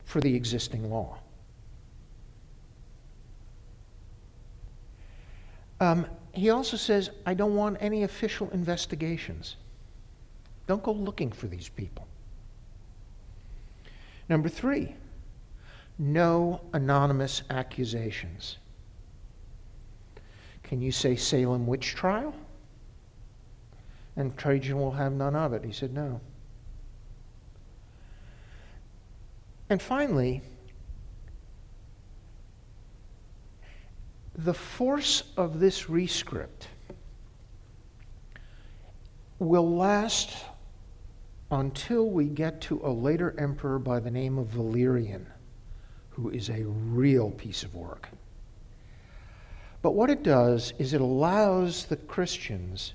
[0.03, 1.17] for the existing law.
[5.79, 9.57] Um, he also says, I don't want any official investigations.
[10.67, 12.07] Don't go looking for these people.
[14.27, 14.95] Number three,
[15.99, 18.57] no anonymous accusations.
[20.63, 22.33] Can you say Salem witch trial?
[24.17, 25.65] And Trajan will have none of it.
[25.65, 26.21] He said, No.
[29.69, 30.41] And finally,
[34.37, 36.67] the force of this rescript
[39.39, 40.35] will last
[41.51, 45.27] until we get to a later emperor by the name of Valerian,
[46.09, 48.09] who is a real piece of work.
[49.81, 52.93] But what it does is it allows the Christians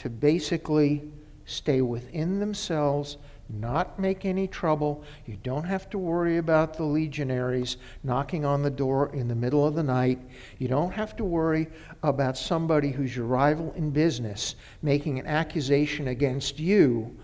[0.00, 1.02] to basically
[1.44, 3.18] stay within themselves,
[3.50, 5.04] not make any trouble.
[5.26, 9.66] You don't have to worry about the legionaries knocking on the door in the middle
[9.66, 10.18] of the night.
[10.58, 11.68] You don't have to worry
[12.02, 17.14] about somebody who's your rival in business making an accusation against you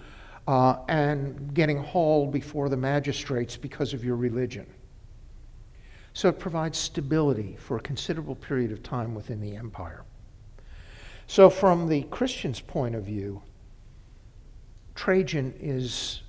[0.47, 4.67] uh, and getting hauled before the magistrates because of your religion.
[6.13, 10.05] So it provides stability for a considerable period of time within the empire.
[11.27, 13.43] So, from the Christian's point of view,
[14.95, 16.23] Trajan is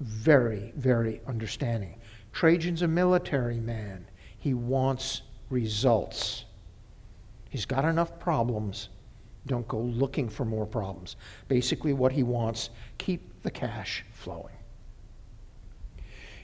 [0.00, 2.00] very, very understanding.
[2.32, 4.06] Trajan's a military man,
[4.38, 6.44] he wants results.
[7.48, 8.88] He's got enough problems.
[9.46, 11.16] Don't go looking for more problems.
[11.48, 14.56] Basically, what he wants keep the cash flowing.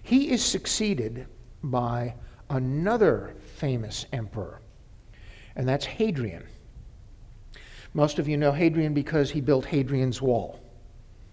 [0.02, 1.26] He is succeeded
[1.62, 2.14] by
[2.48, 4.60] another famous emperor,
[5.56, 6.44] and that's Hadrian.
[7.92, 10.60] Most of you know Hadrian because he built Hadrian's Wall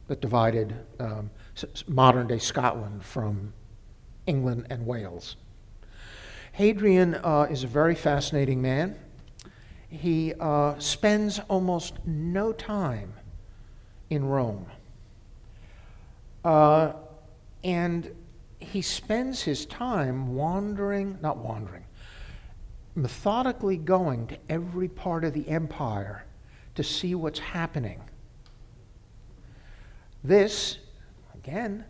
[0.07, 1.29] that divided um,
[1.87, 3.53] modern day Scotland from
[4.25, 5.35] England and Wales.
[6.53, 8.95] Hadrian uh, is a very fascinating man.
[9.89, 13.13] He uh, spends almost no time
[14.09, 14.65] in Rome.
[16.43, 16.93] Uh,
[17.63, 18.13] and
[18.59, 21.85] he spends his time wandering, not wandering,
[22.95, 26.23] methodically going to every part of the empire
[26.77, 27.99] to see what's happening.
[30.23, 30.77] This,
[31.33, 31.83] again,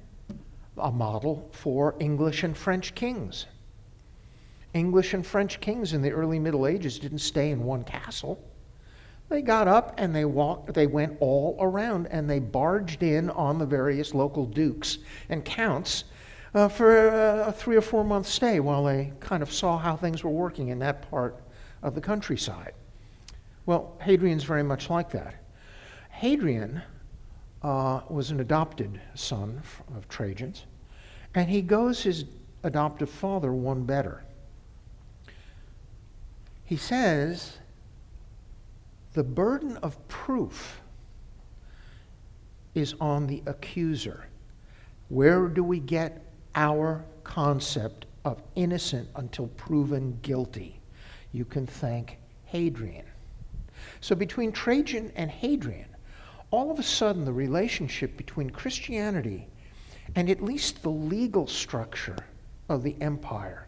[0.77, 3.47] a model for English and French kings.
[4.73, 8.41] English and French kings in the early Middle Ages didn't stay in one castle.
[9.27, 13.57] They got up and they walked, they went all around and they barged in on
[13.57, 16.05] the various local dukes and counts
[16.53, 19.97] uh, for a, a three or four month stay while they kind of saw how
[19.97, 21.43] things were working in that part
[21.83, 22.73] of the countryside.
[23.67, 25.35] Well, Hadrian's very much like that.
[26.09, 26.81] Hadrian
[27.61, 29.61] uh, was an adopted son
[29.95, 30.65] of Trajan's,
[31.35, 32.25] and he goes his
[32.63, 34.23] adoptive father one better.
[36.63, 37.57] He says,
[39.13, 40.81] the burden of proof
[42.73, 44.27] is on the accuser.
[45.09, 46.23] Where do we get
[46.55, 50.79] our concept of innocent until proven guilty,
[51.33, 53.06] you can thank Hadrian.
[54.01, 55.89] So between Trajan and Hadrian,
[56.51, 59.47] all of a sudden the relationship between Christianity
[60.15, 62.17] and at least the legal structure
[62.69, 63.67] of the empire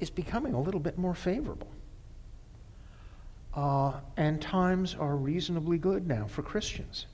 [0.00, 1.68] is becoming a little bit more favorable.
[3.54, 7.06] Uh, and times are reasonably good now for Christians.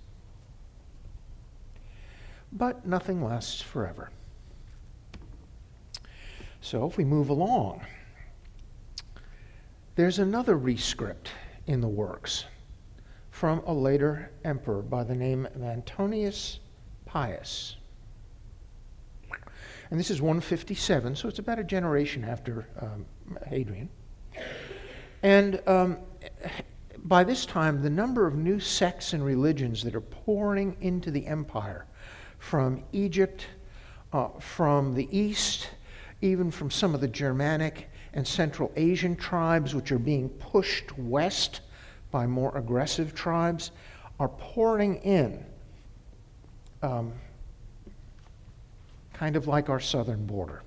[2.52, 4.10] But nothing lasts forever.
[6.62, 7.82] So if we move along,
[10.00, 11.28] there's another rescript
[11.66, 12.46] in the works
[13.30, 16.58] from a later emperor by the name of Antonius
[17.04, 17.76] Pius.
[19.90, 23.04] And this is 157, so it's about a generation after um,
[23.46, 23.90] Hadrian.
[25.22, 25.98] And um,
[26.96, 31.26] by this time, the number of new sects and religions that are pouring into the
[31.26, 31.84] empire
[32.38, 33.44] from Egypt,
[34.14, 35.68] uh, from the east,
[36.22, 41.60] even from some of the Germanic and Central Asian tribes, which are being pushed west
[42.10, 43.70] by more aggressive tribes,
[44.18, 45.44] are pouring in,
[46.82, 47.12] um,
[49.12, 50.62] kind of like our southern border.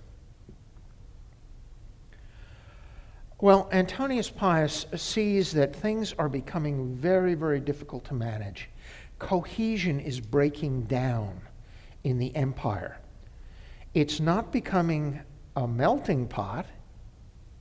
[3.42, 8.70] Well, Antonius Pius sees that things are becoming very, very difficult to manage.
[9.20, 11.42] Cohesion is breaking down
[12.06, 13.00] in the empire.
[13.94, 15.20] It's not becoming
[15.58, 16.66] a melting pot,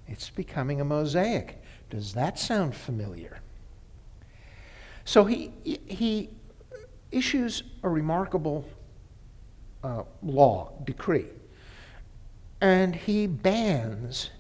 [0.07, 1.63] it's becoming a mosaic.
[1.91, 3.39] Does that sound familiar?
[5.05, 6.31] So he, he
[7.11, 8.65] issues a remarkable
[9.83, 11.27] uh, law, decree,
[12.61, 14.31] and he bans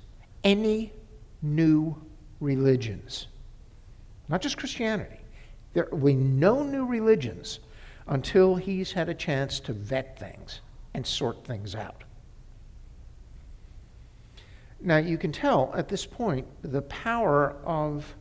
[0.45, 0.93] any
[1.43, 1.97] new
[2.41, 3.27] religions.
[4.29, 5.19] Not just Christianity.
[5.75, 7.61] There will be no new religions
[8.07, 10.61] until he's had a chance to vet things
[10.95, 12.05] and sort things out.
[14.85, 18.16] Now, you can tell at this point the power of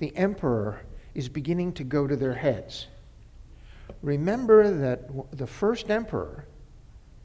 [0.00, 0.80] the emperor
[1.14, 2.88] is beginning to go to their heads.
[4.02, 6.46] Remember that the first emperor,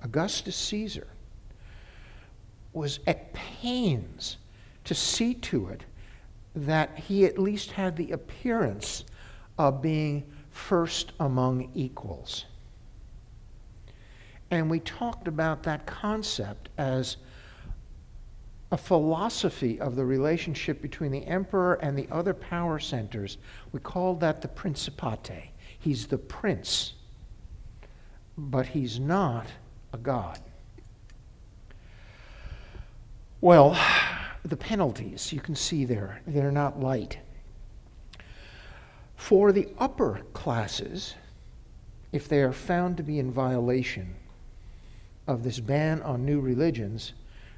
[0.01, 1.07] Augustus Caesar,
[2.73, 4.37] was at pains
[4.83, 5.83] to see to it
[6.55, 9.03] that he at least had the appearance
[9.57, 12.45] of being first among equals.
[14.51, 17.17] And we talked about that concept as
[18.71, 23.37] a philosophy of the relationship between the emperor and the other power centers.
[23.71, 25.51] We call that the principate.
[25.77, 26.93] He's the prince,
[28.37, 29.45] but he's not
[29.93, 30.39] a god.
[33.39, 33.77] Well,
[34.43, 37.19] the penalties you can see there, they're not light.
[39.15, 41.15] For the upper classes,
[42.11, 44.15] if they are found to be in violation
[45.27, 47.13] of this ban on new religions,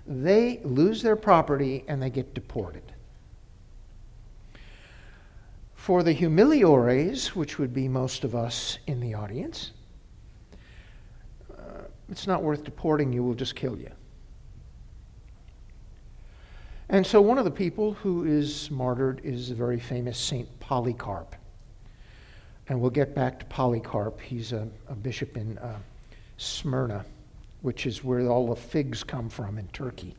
[0.07, 2.93] they lose their property and they get deported.
[5.75, 9.71] For the humiliores, which would be most of us in the audience,
[11.57, 13.91] uh, it's not worth deporting you, we'll just kill you.
[16.89, 21.35] And so one of the people who is martyred is the very famous Saint Polycarp.
[22.69, 24.21] And we'll get back to Polycarp.
[24.21, 25.79] He's a, a bishop in uh,
[26.37, 27.05] Smyrna,
[27.67, 30.15] which is where all the figs come from in Turkey.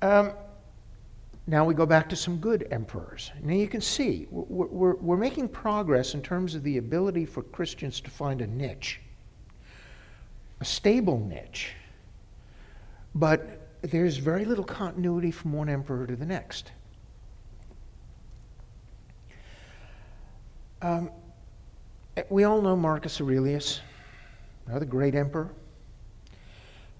[0.00, 0.30] Um,
[1.48, 3.32] now we go back to some good emperors.
[3.42, 7.42] Now you can see we're, we're, we're making progress in terms of the ability for
[7.42, 9.00] Christians to find a niche,
[10.60, 11.72] a stable niche.
[13.16, 16.70] But there's very little continuity from one emperor to the next.
[20.80, 21.10] Um,
[22.30, 23.80] we all know Marcus Aurelius,
[24.66, 25.50] another great emperor,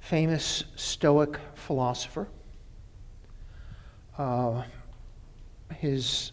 [0.01, 2.29] famous Stoic philosopher.
[4.19, 4.63] Uh,
[5.75, 6.33] his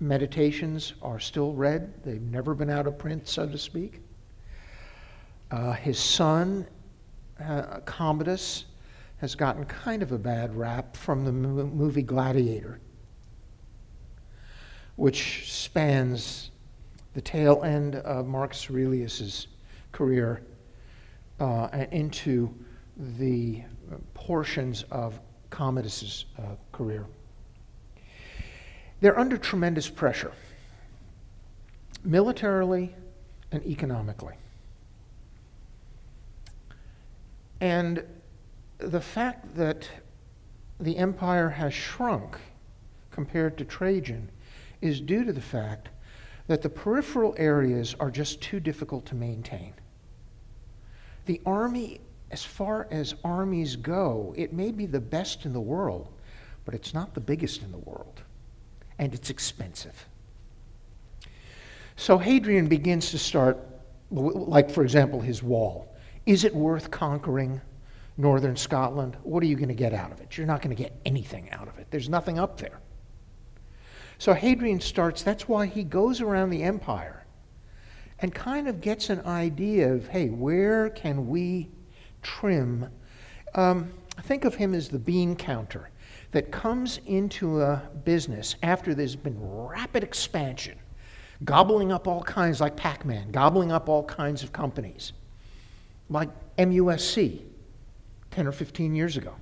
[0.00, 4.00] meditations are still read, they've never been out of print, so to speak.
[5.50, 6.66] Uh, his son,
[7.40, 8.66] uh, Commodus,
[9.18, 12.78] has gotten kind of a bad rap from the movie Gladiator,
[14.96, 16.50] which spans
[17.14, 19.48] the tail end of Marcus Aurelius's
[19.98, 20.40] career
[21.40, 22.54] uh, into
[23.16, 23.64] the
[24.14, 25.18] portions of
[25.50, 27.04] Commodus's uh, career.
[29.00, 30.30] They're under tremendous pressure,
[32.04, 32.94] militarily
[33.50, 34.34] and economically.
[37.60, 38.04] And
[38.78, 39.88] the fact that
[40.78, 42.38] the empire has shrunk
[43.10, 44.30] compared to Trajan
[44.80, 45.88] is due to the fact
[46.46, 49.72] that the peripheral areas are just too difficult to maintain.
[51.28, 52.00] The army,
[52.30, 56.08] as far as armies go, it may be the best in the world,
[56.64, 58.22] but it's not the biggest in the world.
[58.98, 60.08] And it's expensive.
[61.96, 63.58] So Hadrian begins to start,
[64.10, 65.94] like, for example, his wall.
[66.24, 67.60] Is it worth conquering
[68.16, 69.14] northern Scotland?
[69.22, 70.38] What are you going to get out of it?
[70.38, 71.88] You're not going to get anything out of it.
[71.90, 72.80] There's nothing up there.
[74.16, 77.26] So Hadrian starts, that's why he goes around the empire
[78.20, 81.68] and kind of gets an idea of, hey, where can we
[82.22, 82.88] trim?
[83.54, 83.92] Um,
[84.22, 85.90] think of him as the bean counter
[86.32, 90.78] that comes into a business after there's been rapid expansion,
[91.44, 95.12] gobbling up all kinds, like Pac Man, gobbling up all kinds of companies,
[96.10, 97.42] like MUSC
[98.30, 99.34] 10 or 15 years ago.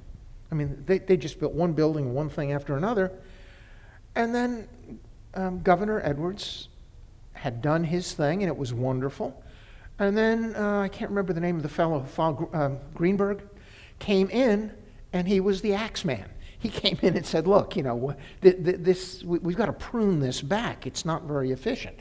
[0.52, 3.12] I mean, they, they just built one building, one thing after another.
[4.14, 4.68] And then
[5.34, 6.68] um, Governor Edwards
[7.36, 9.42] had done his thing, and it was wonderful.
[9.98, 13.42] And then uh, I can't remember the name of the fellow filed um, Greenberg
[13.98, 14.72] came in,
[15.12, 16.28] and he was the axe man.
[16.58, 19.72] He came in and said, "Look, you know, th- th- this we, have got to
[19.72, 20.86] prune this back.
[20.86, 21.98] It's not very efficient."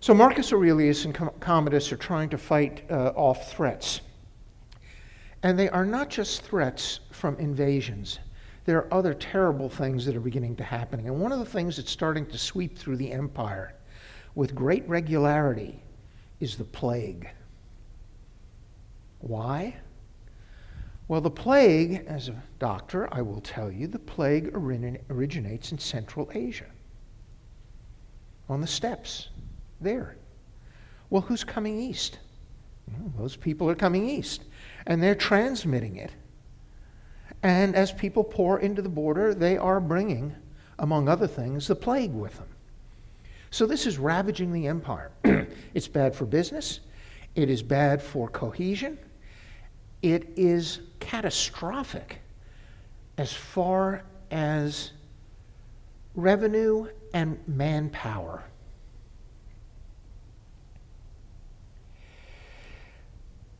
[0.00, 4.00] So Marcus Aurelius and Com- Commodus are trying to fight uh, off threats,
[5.42, 8.18] and they are not just threats from invasions
[8.64, 11.00] there are other terrible things that are beginning to happen.
[11.00, 13.74] And one of the things that's starting to sweep through the empire
[14.34, 15.82] with great regularity
[16.40, 17.28] is the plague.
[19.20, 19.76] Why?
[21.06, 26.30] Well, the plague, as a doctor, I will tell you, the plague originates in Central
[26.34, 26.66] Asia,
[28.48, 29.28] on the steppes,
[29.80, 30.16] there.
[31.10, 32.18] Well, who's coming east?
[32.90, 34.44] Well, those people are coming east,
[34.86, 36.12] and they're transmitting it
[37.44, 40.34] and as people pour into the border, they are bringing,
[40.78, 42.48] among other things, the plague with them.
[43.50, 45.10] So this is ravaging the empire.
[45.74, 46.80] it's bad for business,
[47.34, 48.98] it is bad for cohesion,
[50.00, 52.20] it is catastrophic
[53.18, 54.92] as far as
[56.14, 58.42] revenue and manpower.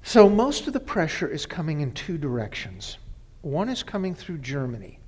[0.03, 2.97] So most of the pressure is coming in two directions.
[3.45, 4.99] One is coming through Germany.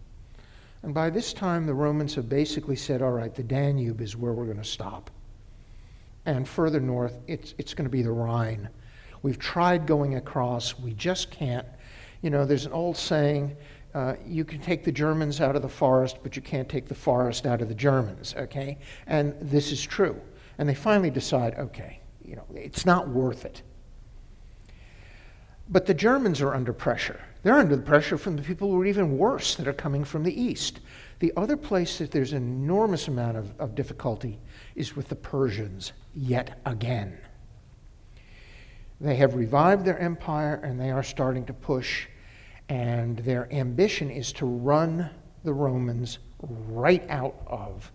[0.82, 4.34] And by this time, the Romans have basically said, all right, the Danube is where
[4.34, 5.10] we're going to stop.
[6.26, 8.68] And further north, it's, it's going to be the Rhine.
[9.22, 11.66] We've tried going across, we just can't.
[12.20, 13.56] You know, there's an old saying
[13.94, 16.94] uh, you can take the Germans out of the forest, but you can't take the
[16.94, 18.76] forest out of the Germans, okay?
[19.06, 20.20] And this is true.
[20.58, 23.62] And they finally decide, okay, you know, it's not worth it.
[25.70, 27.20] But the Germans are under pressure.
[27.46, 30.24] They're under the pressure from the people who are even worse that are coming from
[30.24, 30.80] the east.
[31.20, 34.40] The other place that there's an enormous amount of, of difficulty
[34.74, 37.16] is with the Persians, yet again.
[39.00, 42.08] They have revived their empire and they are starting to push,
[42.68, 45.08] and their ambition is to run
[45.44, 47.92] the Romans right out of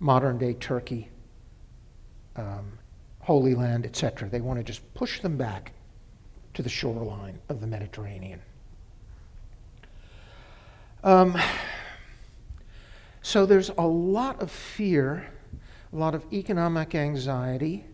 [0.00, 1.08] modern day Turkey,
[2.36, 2.78] um,
[3.20, 4.28] Holy Land, etc.
[4.28, 5.72] They want to just push them back
[6.52, 8.42] to the shoreline of the Mediterranean.
[11.02, 11.38] Um,
[13.22, 15.26] so there's a lot of fear,
[15.92, 17.84] a lot of economic anxiety,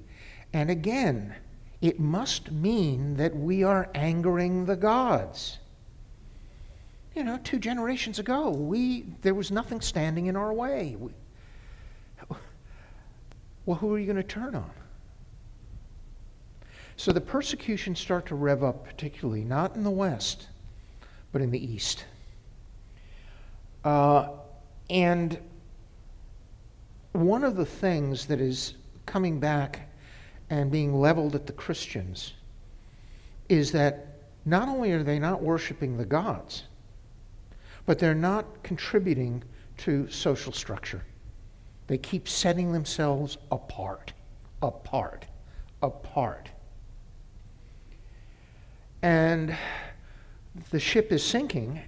[0.53, 1.35] and again,
[1.81, 5.59] it must mean that we are angering the gods.
[7.15, 10.97] You know, two generations ago, we there was nothing standing in our way.
[10.99, 11.13] We,
[13.67, 14.71] well, who are you going to turn on?
[16.97, 20.49] So the persecutions start to rev up, particularly not in the West,
[21.31, 22.05] but in the East.
[23.87, 24.31] Uh,
[24.91, 25.39] and
[27.13, 28.75] one of the things that is
[29.07, 29.89] coming back
[30.51, 32.33] and being leveled at the Christians
[33.49, 36.65] is that not only are they not worshiping the gods,
[37.87, 39.45] but they're not contributing
[39.77, 41.05] to social structure.
[41.87, 44.13] They keep setting themselves apart,
[44.63, 45.27] apart,
[45.81, 46.51] apart.
[49.01, 49.57] And
[50.73, 51.83] the ship is sinking,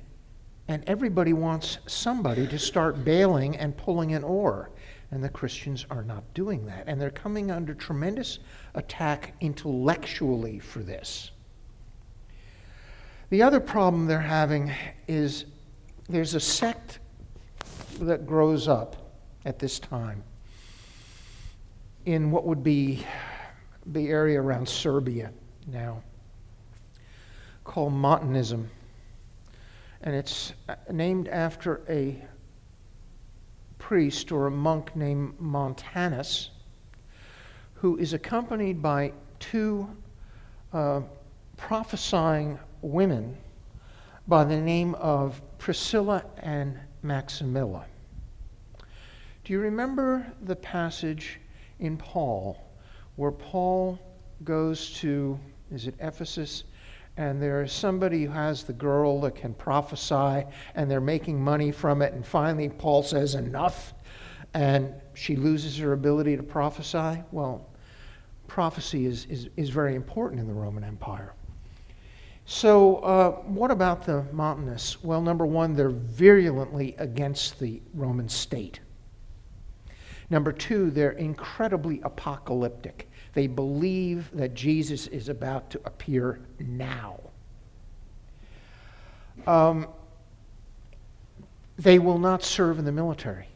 [0.69, 4.71] and everybody wants somebody to start bailing and pulling an oar.
[5.11, 6.85] And the Christians are not doing that.
[6.87, 8.41] And they're coming under tremendous
[8.75, 11.31] attack intellectually for this.
[13.31, 14.71] The other problem they're having
[15.07, 15.47] is
[16.11, 16.99] there's a sect
[18.01, 18.97] that grows up
[19.47, 20.23] at this time
[22.05, 23.05] in what would be
[23.87, 25.33] the area around Serbia
[25.67, 26.03] now
[27.65, 28.71] called Montanism
[30.03, 32.23] and it's uh, named after a
[33.79, 36.51] priest or a monk named Montanus,
[37.75, 39.89] who is accompanied by two
[40.73, 41.01] uh,
[41.57, 43.37] prophesying women
[44.27, 47.85] by the name of Priscilla and Maximilla.
[49.45, 51.41] Do you remember the passage
[51.81, 52.63] in Paul
[53.17, 53.99] where Paul
[54.45, 55.39] goes to,
[55.73, 56.65] is it Ephesus?
[57.19, 60.47] And there's somebody who has the girl that can prophesy,
[60.77, 62.13] and they're making money from it.
[62.13, 63.93] And finally, Paul says, Enough.
[64.55, 67.21] And she loses her ability to prophesy.
[67.33, 67.69] Well,
[68.47, 71.35] prophecy is, is, is very important in the Roman Empire.
[72.47, 75.03] So, uh, what about the Montanists?
[75.03, 78.79] Well, number one, they're virulently against the Roman state.
[80.31, 83.11] Number two, they're incredibly apocalyptic.
[83.33, 87.21] They believe that Jesus is about to appear now.
[89.47, 89.87] Um,
[91.79, 93.47] they will not serve in the military.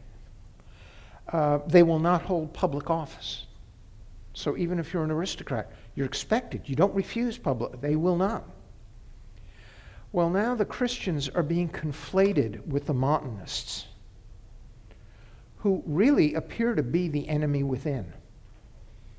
[1.30, 3.46] Uh, they will not hold public office.
[4.34, 6.62] So even if you're an aristocrat, you're expected.
[6.64, 7.80] You don't refuse public.
[7.80, 8.44] They will not.
[10.12, 13.86] Well, now the Christians are being conflated with the Montanists
[15.62, 18.12] who really appear to be the enemy within.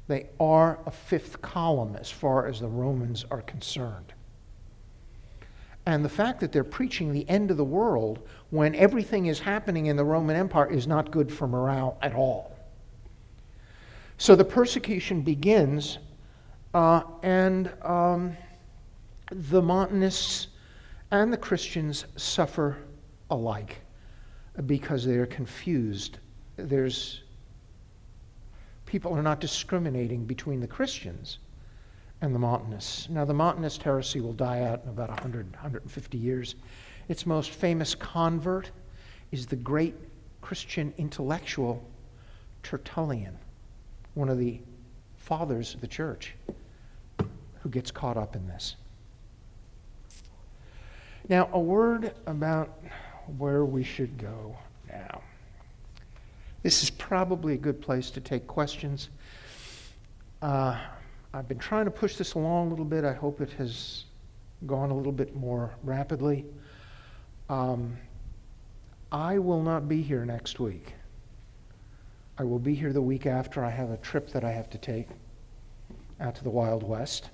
[0.09, 4.11] They are a fifth column as far as the Romans are concerned.
[5.85, 9.85] And the fact that they're preaching the end of the world when everything is happening
[9.85, 12.53] in the Roman Empire is not good for morale at all.
[14.17, 15.97] So the persecution begins,
[16.73, 18.35] uh, and um,
[19.31, 20.47] the Montanists
[21.11, 22.77] and the Christians suffer
[23.29, 23.77] alike
[24.65, 26.19] because they are confused
[26.55, 27.21] there's
[28.85, 31.39] people are not discriminating between the Christians
[32.21, 33.09] and the Montanists.
[33.09, 36.55] Now, the Montanist heresy will die out in about 100, 150 years.
[37.09, 38.71] Its most famous convert
[39.31, 39.95] is the great
[40.41, 41.83] Christian intellectual
[42.61, 43.37] Tertullian,
[44.13, 44.61] one of the
[45.17, 46.35] fathers of the church,
[47.61, 48.75] who gets caught up in this.
[51.29, 52.83] Now, a word about
[53.37, 54.55] where we should go
[54.87, 55.21] now.
[56.63, 59.09] This is probably a good place to take questions.
[60.41, 60.79] Uh,
[61.33, 63.03] I've been trying to push this along a little bit.
[63.03, 64.05] I hope it has
[64.65, 66.45] gone a little bit more rapidly.
[67.49, 67.97] Um,
[69.11, 70.93] I will not be here next week.
[72.37, 73.63] I will be here the week after.
[73.63, 75.09] I have a trip that I have to take
[76.21, 77.29] out to the Wild West,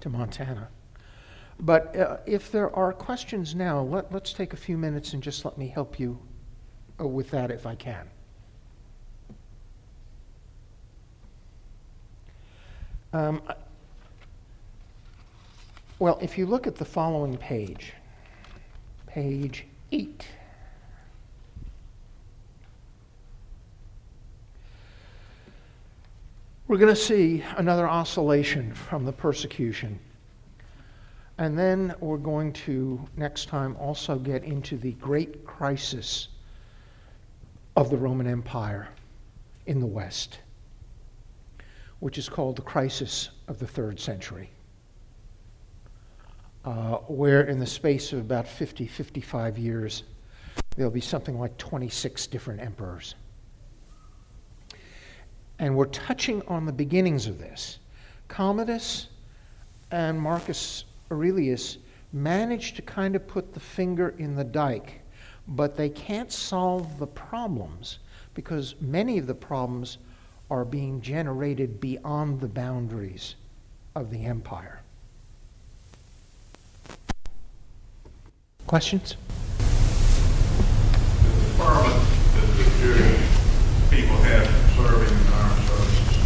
[0.00, 0.68] to Montana.
[1.60, 5.44] But uh, if there are questions now, let, us take a few minutes and just
[5.44, 6.18] let me help you
[7.00, 8.10] uh, with that if I can.
[13.14, 13.40] Um,
[16.00, 17.92] well, if you look at the following page,
[19.06, 20.26] page 8.
[26.66, 30.00] We're going to see another oscillation from the persecution.
[31.38, 36.26] And then we're going to, next time, also get into the great crisis
[37.76, 38.88] of the Roman Empire
[39.66, 40.40] in the West
[42.04, 44.50] which is called the crisis of the third century,
[46.66, 50.02] uh, where in the space of about 50, 55 years,
[50.76, 53.14] there'll be something like 26 different emperors.
[55.58, 57.78] And we're touching on the beginnings of this.
[58.28, 59.06] Commodus
[59.90, 61.78] and Marcus Aurelius
[62.12, 65.00] managed to kind of put the finger in the dike,
[65.48, 68.00] but they can't solve the problems
[68.34, 69.96] because many of the problems
[70.54, 73.34] are being generated beyond the boundaries
[73.96, 74.80] of the empire.
[78.68, 79.16] Questions?
[79.58, 79.64] The
[81.24, 83.18] deferment that the Jewish
[83.90, 84.46] people had
[84.76, 86.22] serving in the armed services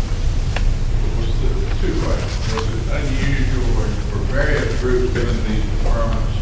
[1.17, 1.49] was the,
[1.81, 2.53] two questions.
[2.53, 3.73] Was it unusual
[4.13, 6.37] for various groups given these deferments?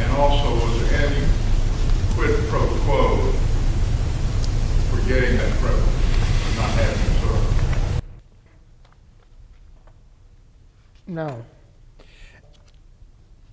[0.00, 1.22] And also, was there any
[2.14, 3.30] quid pro quo
[4.88, 5.94] for getting that privilege?
[6.56, 7.04] not having
[11.14, 11.44] No.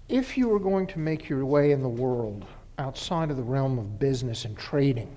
[0.09, 2.45] If you were going to make your way in the world
[2.80, 5.16] outside of the realm of business and trading,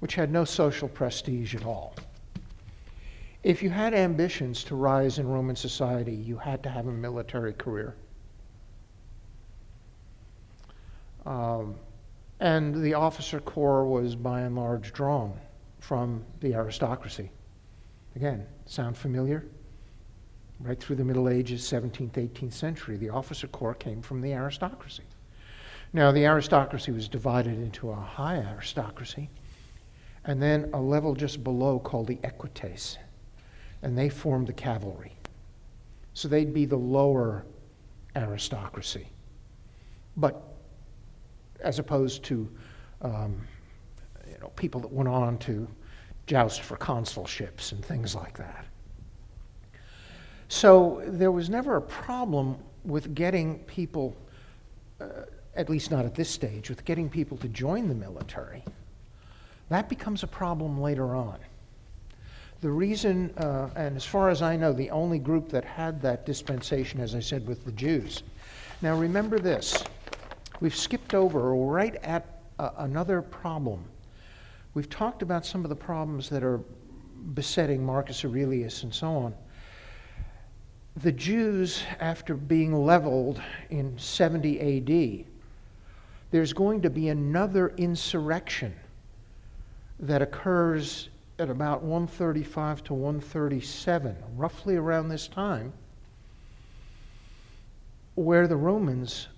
[0.00, 1.94] which had no social prestige at all,
[3.42, 7.54] if you had ambitions to rise in Roman society, you had to have a military
[7.54, 7.96] career.
[11.24, 11.74] Um,
[12.38, 15.32] and the officer corps was by and large drawn
[15.80, 17.30] from the aristocracy.
[18.14, 19.46] Again, sound familiar?
[20.60, 25.04] Right through the Middle Ages, 17th, 18th century, the officer corps came from the aristocracy.
[25.92, 29.30] Now, the aristocracy was divided into a high aristocracy
[30.24, 32.98] and then a level just below called the equites,
[33.82, 35.12] and they formed the cavalry.
[36.12, 37.46] So they'd be the lower
[38.16, 39.08] aristocracy.
[40.16, 40.42] But
[41.60, 42.50] as opposed to
[43.00, 43.40] um,
[44.28, 45.68] you know, people that went on to
[46.26, 48.66] joust for consulships and things like that.
[50.48, 54.16] So there was never a problem with getting people,
[55.00, 55.06] uh,
[55.54, 58.64] at least not at this stage, with getting people to join the military.
[59.68, 61.38] That becomes a problem later on.
[62.60, 66.26] The reason, uh, and as far as I know, the only group that had that
[66.26, 68.22] dispensation, as I said, with the Jews.
[68.82, 69.84] Now remember this
[70.60, 73.84] we've skipped over right at uh, another problem.
[74.74, 76.60] We've talked about some of the problems that are
[77.34, 79.34] besetting Marcus Aurelius and so on.
[81.02, 83.40] The Jews, after being leveled
[83.70, 85.26] in 70 AD,
[86.32, 88.74] there's going to be another insurrection
[90.00, 95.72] that occurs at about 135 to 137, roughly around this time,
[98.16, 99.28] where the Romans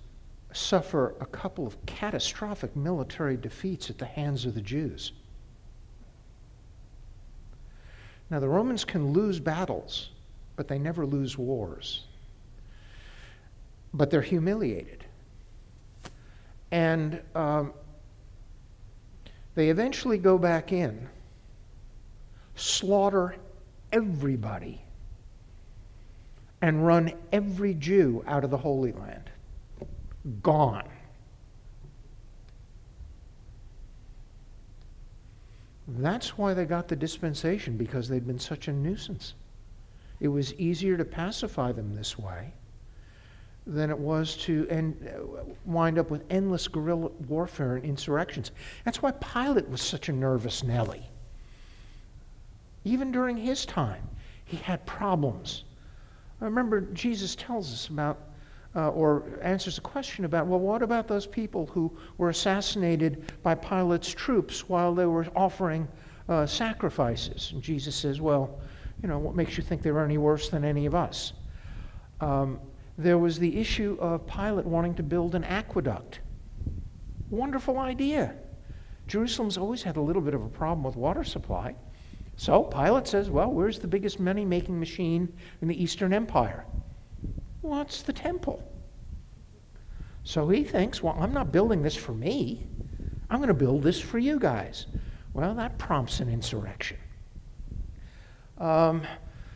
[0.53, 5.11] suffer a couple of catastrophic military defeats at the hands of the Jews.
[8.31, 10.09] Now, the Romans can lose battles,
[10.55, 12.05] but they never lose wars.
[13.93, 15.05] But they're humiliated.
[16.71, 17.73] And um,
[19.55, 21.09] they eventually go back in,
[22.55, 23.35] slaughter
[23.91, 24.81] everybody,
[26.61, 29.29] and run every Jew out of the Holy Land
[30.41, 30.87] gone.
[35.87, 39.33] That's why they got the dispensation, because they'd been such a nuisance.
[40.21, 42.53] It was easier to pacify them this way
[43.67, 45.09] than it was to end,
[45.65, 48.51] wind up with endless guerrilla warfare and insurrections.
[48.85, 51.09] That's why Pilate was such a nervous Nelly.
[52.83, 54.07] Even during his time,
[54.45, 55.63] he had problems.
[56.39, 58.19] I remember Jesus tells us about
[58.75, 63.53] uh, or answers a question about, well, what about those people who were assassinated by
[63.53, 65.87] Pilate's troops while they were offering
[66.29, 67.51] uh, sacrifices?
[67.53, 68.59] And Jesus says, well,
[69.01, 71.33] you know, what makes you think they were any worse than any of us?
[72.19, 72.59] Um,
[72.97, 76.19] there was the issue of Pilate wanting to build an aqueduct.
[77.29, 78.35] Wonderful idea.
[79.07, 81.75] Jerusalem's always had a little bit of a problem with water supply.
[82.37, 86.65] So Pilate says, well, where's the biggest money making machine in the Eastern Empire?
[87.61, 88.63] What's the temple?
[90.23, 92.67] So he thinks, well, I'm not building this for me.
[93.29, 94.87] I'm going to build this for you guys.
[95.33, 96.97] Well, that prompts an insurrection.
[98.61, 99.01] Um,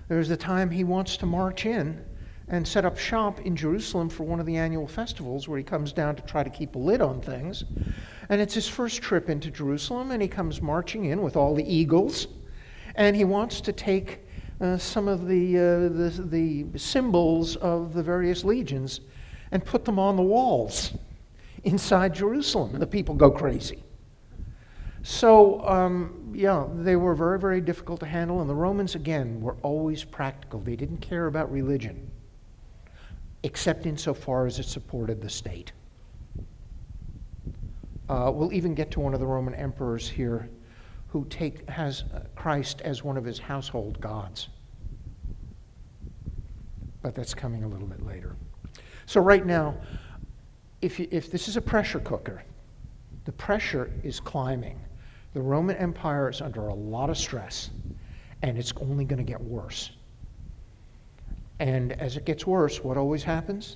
[0.08, 2.04] there's a time he wants to march in
[2.48, 5.94] and set up shop in Jerusalem for one of the annual festivals where he comes
[5.94, 7.66] down to try to keep a lid on things.
[8.30, 11.64] And it's his first trip into Jerusalem, and he comes marching in with all the
[11.72, 12.28] eagles.
[12.96, 14.22] And he wants to take
[14.60, 19.02] uh, some of the, uh, the, the symbols of the various legions
[19.52, 20.94] and put them on the walls
[21.64, 23.85] inside Jerusalem, and the people go crazy.
[25.08, 29.56] So, um, yeah, they were very, very difficult to handle, and the Romans, again, were
[29.62, 30.60] always practical.
[30.60, 32.10] They didn't care about religion,
[33.44, 35.74] except insofar as it supported the state.
[38.10, 40.50] Uh, we'll even get to one of the Roman emperors here
[41.10, 44.50] who take, has uh, Christ as one of his household gods.
[47.04, 48.36] But that's coming a little bit later.
[49.06, 49.76] So, right now,
[50.82, 52.44] if, you, if this is a pressure cooker,
[53.26, 54.80] the pressure is climbing.
[55.36, 57.70] The Roman Empire is under a lot of stress,
[58.42, 59.92] and it's only going to get worse.
[61.60, 63.76] And as it gets worse, what always happens?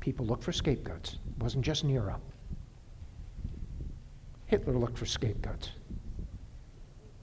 [0.00, 1.12] People look for scapegoats.
[1.12, 2.20] It wasn't just Nero.
[4.46, 5.70] Hitler looked for scapegoats.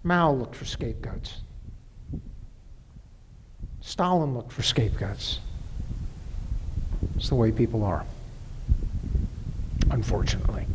[0.04, 1.42] Mao looked for scapegoats.
[3.82, 5.40] Stalin looked for scapegoats.
[7.18, 8.06] It's the way people are,
[9.92, 10.66] unfortunately.